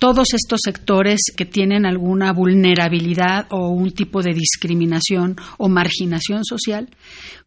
todos 0.00 0.32
estos 0.32 0.60
sectores 0.64 1.20
que 1.36 1.44
tienen 1.44 1.84
alguna 1.84 2.32
vulnerabilidad 2.32 3.46
o 3.50 3.68
un 3.68 3.92
tipo 3.92 4.22
de 4.22 4.32
discriminación 4.32 5.36
o 5.58 5.68
marginación 5.68 6.42
social, 6.42 6.88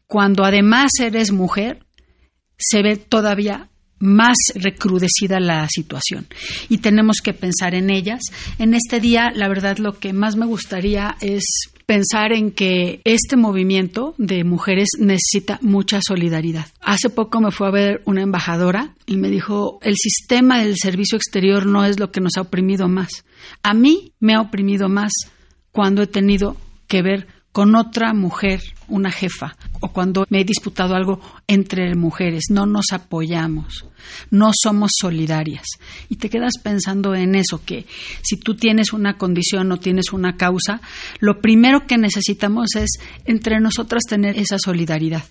cuando 0.06 0.46
además 0.46 0.92
eres 1.02 1.32
mujer, 1.32 1.84
se 2.56 2.84
ve 2.84 2.96
todavía 2.96 3.72
más 4.04 4.36
recrudecida 4.56 5.40
la 5.40 5.68
situación 5.70 6.28
y 6.68 6.80
tenemos 6.80 7.18
que 7.24 7.34
pensar 7.34 7.74
en 7.74 7.90
ellas. 7.90 8.22
En 8.60 8.74
este 8.74 9.00
día, 9.00 9.32
la 9.34 9.48
verdad, 9.48 9.78
lo 9.78 9.94
que 9.94 10.12
más 10.12 10.36
me 10.36 10.46
gustaría 10.46 11.16
es 11.22 11.44
pensar 11.86 12.34
en 12.34 12.52
que 12.52 13.02
este 13.06 13.38
movimiento 13.38 14.14
de 14.18 14.44
mujeres 14.44 14.90
necesita 15.00 15.58
mucha 15.62 16.00
solidaridad. 16.06 16.68
Hace 16.82 17.10
poco 17.10 17.40
me 17.40 17.52
fue 17.52 17.68
a 17.68 17.72
ver 17.72 18.02
una 18.06 18.22
embajadora 18.22 18.94
y 19.06 19.16
me 19.18 19.30
dijo, 19.30 19.80
el 19.82 19.96
sistema 19.96 20.60
del 20.60 20.76
servicio 20.78 21.18
exterior 21.18 21.66
no 21.66 21.86
es 21.86 22.00
lo 22.00 22.12
que 22.12 22.22
nos 22.22 22.38
ha 22.38 22.42
oprimido 22.42 22.90
más. 22.90 23.26
A 23.64 23.74
mí 23.74 24.14
me 24.20 24.34
ha 24.36 24.42
oprimido 24.42 24.90
más 24.90 25.12
cuando 25.72 26.02
he 26.02 26.08
tenido 26.08 26.58
que 26.88 27.02
ver 27.02 27.28
con 27.54 27.76
otra 27.76 28.14
mujer, 28.14 28.62
una 28.94 29.12
jefa, 29.12 29.56
o 29.82 29.92
cuando 29.92 30.26
me 30.30 30.42
he 30.42 30.46
disputado 30.46 30.96
algo 30.96 31.20
entre 31.48 31.96
mujeres. 31.96 32.46
No 32.50 32.66
nos 32.68 32.86
apoyamos, 32.92 33.86
no 34.30 34.52
somos 34.54 34.92
solidarias. 35.00 35.66
Y 36.10 36.18
te 36.18 36.30
quedas 36.30 36.54
pensando 36.62 37.16
en 37.16 37.34
eso, 37.36 37.62
que 37.66 37.88
si 38.22 38.38
tú 38.38 38.56
tienes 38.56 38.94
una 38.94 39.18
condición 39.18 39.72
o 39.72 39.78
tienes 39.78 40.14
una 40.14 40.38
causa, 40.38 40.80
lo 41.20 41.42
primero 41.42 41.88
que 41.88 41.98
necesitamos 41.98 42.76
es 42.76 42.92
entre 43.26 43.60
nosotras 43.60 44.04
tener 44.08 44.38
esa 44.38 44.58
solidaridad. 44.60 45.24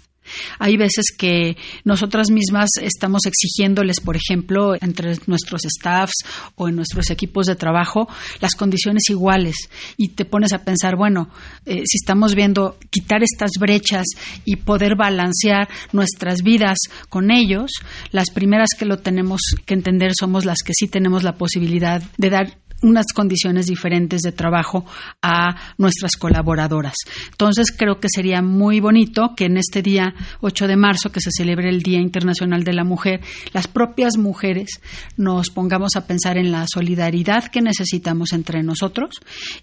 Hay 0.59 0.77
veces 0.77 1.07
que 1.16 1.57
nosotras 1.85 2.31
mismas 2.31 2.70
estamos 2.81 3.22
exigiéndoles, 3.27 4.01
por 4.01 4.16
ejemplo, 4.16 4.75
entre 4.81 5.16
nuestros 5.27 5.62
staffs 5.62 6.25
o 6.55 6.68
en 6.68 6.77
nuestros 6.77 7.11
equipos 7.11 7.46
de 7.46 7.57
trabajo, 7.57 8.09
las 8.40 8.55
condiciones 8.55 9.03
iguales. 9.09 9.57
Y 9.96 10.11
te 10.11 10.25
pones 10.25 10.53
a 10.53 10.64
pensar, 10.64 10.96
bueno, 10.96 11.29
eh, 11.66 11.83
si 11.85 11.96
estamos 11.96 12.35
viendo 12.35 12.79
quitar 12.90 13.22
estas 13.22 13.52
brechas 13.59 14.07
y 14.45 14.57
poder 14.57 14.97
balancear 14.97 15.69
nuestras 15.93 16.43
vidas 16.43 16.79
con 17.09 17.31
ellos, 17.31 17.71
las 18.11 18.31
primeras 18.31 18.71
que 18.79 18.85
lo 18.85 18.99
tenemos 18.99 19.41
que 19.65 19.75
entender 19.75 20.12
somos 20.19 20.45
las 20.45 20.62
que 20.65 20.73
sí 20.75 20.88
tenemos 20.88 21.23
la 21.23 21.33
posibilidad 21.35 22.03
de 22.19 22.31
dar 22.31 22.62
unas 22.83 23.07
condiciones 23.15 23.67
diferentes 23.67 24.23
de 24.23 24.33
trabajo 24.33 24.85
a 25.23 25.75
nuestras 25.79 26.17
colaboradoras. 26.17 26.95
Entonces, 27.31 27.73
creo 27.77 28.01
que 28.01 28.09
sería 28.12 28.43
muy 28.43 28.81
bonito 28.81 29.35
que 29.37 29.47
en 29.47 29.57
este 29.57 29.83
día 29.83 30.15
8 30.41 30.67
de 30.67 30.77
marzo, 30.77 31.11
que 31.11 31.21
se 31.21 31.31
celebre 31.31 31.69
el 31.69 31.83
Día 31.83 32.01
Internacional 32.01 32.65
de 32.65 32.73
la 32.73 32.85
Mujer, 32.85 33.21
las 33.53 33.69
propias 33.69 34.19
mujeres 34.19 34.81
nos 35.17 35.51
pongamos 35.51 35.97
a 35.97 36.07
pensar 36.07 36.37
en 36.37 36.51
la 36.51 36.67
solidaridad 36.67 37.47
que 37.47 37.62
necesitamos 37.62 38.33
entre 38.33 38.62
nosotros 38.62 39.17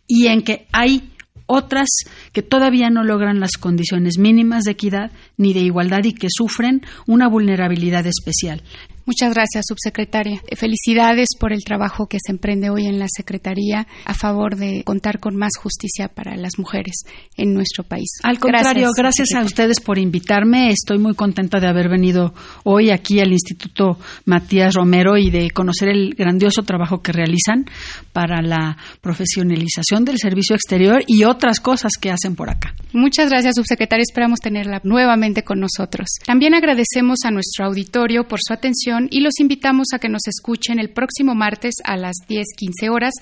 y 0.08 0.28
en 0.28 0.42
que 0.42 0.68
hay 0.72 1.12
otras 1.50 1.88
que 2.32 2.44
todavía 2.44 2.90
no 2.90 3.04
logran 3.04 3.40
las 3.40 3.58
condiciones 3.58 4.20
mínimas 4.20 4.64
de 4.64 4.72
equidad 4.72 5.12
ni 5.36 5.54
de 5.54 5.62
igualdad 5.62 6.04
y 6.04 6.14
que 6.14 6.28
sufren 6.30 6.82
una 7.08 7.28
vulnerabilidad 7.28 8.06
especial. 8.06 8.62
Muchas 9.10 9.34
gracias, 9.34 9.66
subsecretaria. 9.68 10.40
Felicidades 10.56 11.30
por 11.40 11.52
el 11.52 11.64
trabajo 11.64 12.06
que 12.06 12.20
se 12.24 12.32
emprende 12.32 12.70
hoy 12.70 12.86
en 12.86 13.00
la 13.00 13.08
Secretaría 13.10 13.88
a 14.06 14.14
favor 14.14 14.56
de 14.56 14.84
contar 14.84 15.20
con 15.20 15.36
más 15.36 15.54
justicia 15.60 16.10
para 16.10 16.36
las 16.36 16.60
mujeres 16.60 17.06
en 17.36 17.56
nuestro 17.56 17.84
país. 17.84 18.08
Al 18.22 18.38
contrario, 18.38 18.92
gracias, 18.96 19.30
a 19.34 19.42
ustedes 19.42 19.80
por 19.80 19.98
invitarme. 19.98 20.70
Estoy 20.70 21.00
muy 21.00 21.16
contenta 21.16 21.60
de 21.60 21.68
haber 21.68 21.90
venido 21.90 22.36
hoy 22.64 22.92
aquí 22.92 23.20
al 23.20 23.32
Instituto 23.32 23.98
Matías 24.26 24.76
Romero 24.76 25.18
y 25.18 25.32
de 25.32 25.50
conocer 25.50 25.90
el 25.90 26.14
grandioso 26.14 26.62
trabajo 26.62 27.02
que 27.02 27.12
realizan 27.12 27.66
para 28.14 28.44
la 28.44 28.78
profesionalización 29.02 30.06
del 30.06 30.20
servicio 30.20 30.56
exterior 30.56 31.02
y 31.08 31.24
otras 31.24 31.60
cosas 31.60 31.94
que 32.00 32.12
hacen 32.12 32.36
por 32.36 32.52
acá. 32.52 32.76
Muchas 32.94 33.32
gracias, 33.32 33.56
subsecretaria. 33.56 34.04
Esperamos 34.04 34.40
tenerla 34.40 34.82
nuevamente 34.84 35.42
con 35.42 35.60
nosotros. 35.60 36.10
También 36.28 36.54
agradecemos 36.54 37.18
a 37.26 37.32
nuestro 37.32 37.66
auditorio 37.66 38.28
por 38.28 38.38
su 38.40 38.54
atención 38.54 38.99
y 39.10 39.22
los 39.22 39.40
invitamos 39.40 39.88
a 39.94 40.00
que 40.00 40.10
nos 40.10 40.28
escuchen 40.28 40.80
el 40.80 40.92
próximo 40.92 41.36
martes 41.36 41.76
a 41.84 41.96
las 41.96 42.18
10:15 42.28 42.90
horas 42.90 43.14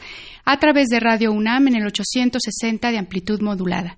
a 0.45 0.57
través 0.57 0.87
de 0.87 0.99
Radio 0.99 1.31
UNAM 1.31 1.67
en 1.67 1.75
el 1.75 1.85
860 1.85 2.91
de 2.91 2.97
amplitud 2.97 3.41
modulada. 3.41 3.97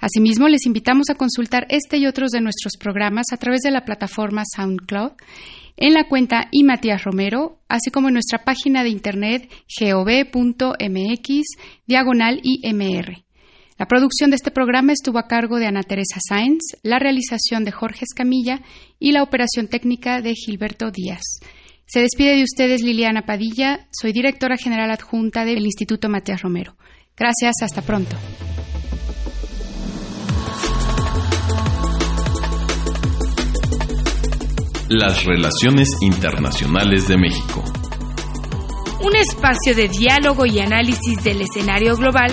Asimismo, 0.00 0.48
les 0.48 0.64
invitamos 0.64 1.10
a 1.10 1.16
consultar 1.16 1.66
este 1.68 1.98
y 1.98 2.06
otros 2.06 2.30
de 2.30 2.40
nuestros 2.40 2.76
programas 2.78 3.26
a 3.32 3.36
través 3.36 3.60
de 3.60 3.72
la 3.72 3.84
plataforma 3.84 4.44
SoundCloud 4.44 5.12
en 5.76 5.94
la 5.94 6.08
cuenta 6.08 6.48
y 6.50 6.64
Matías 6.64 7.04
Romero, 7.04 7.58
así 7.68 7.90
como 7.90 8.08
en 8.08 8.14
nuestra 8.14 8.44
página 8.44 8.82
de 8.82 8.90
internet 8.90 9.50
gov.mx 9.80 11.44
diagonal 11.86 12.40
IMR. 12.42 13.27
La 13.78 13.86
producción 13.86 14.30
de 14.30 14.36
este 14.36 14.50
programa 14.50 14.92
estuvo 14.92 15.20
a 15.20 15.28
cargo 15.28 15.58
de 15.58 15.66
Ana 15.66 15.84
Teresa 15.84 16.18
Sáenz, 16.28 16.76
la 16.82 16.98
realización 16.98 17.64
de 17.64 17.70
Jorge 17.70 18.04
Escamilla 18.04 18.60
y 18.98 19.12
la 19.12 19.22
operación 19.22 19.68
técnica 19.68 20.20
de 20.20 20.34
Gilberto 20.34 20.90
Díaz. 20.90 21.22
Se 21.86 22.00
despide 22.00 22.34
de 22.34 22.42
ustedes 22.42 22.82
Liliana 22.82 23.22
Padilla, 23.22 23.86
soy 23.92 24.12
directora 24.12 24.56
general 24.56 24.90
adjunta 24.90 25.44
del 25.44 25.64
Instituto 25.64 26.08
Matías 26.08 26.42
Romero. 26.42 26.74
Gracias, 27.16 27.54
hasta 27.62 27.82
pronto. 27.82 28.16
Las 34.88 35.24
relaciones 35.24 35.88
internacionales 36.00 37.06
de 37.06 37.16
México. 37.16 37.62
Un 39.04 39.14
espacio 39.14 39.76
de 39.76 39.86
diálogo 39.86 40.46
y 40.46 40.58
análisis 40.58 41.22
del 41.22 41.42
escenario 41.42 41.94
global 41.94 42.32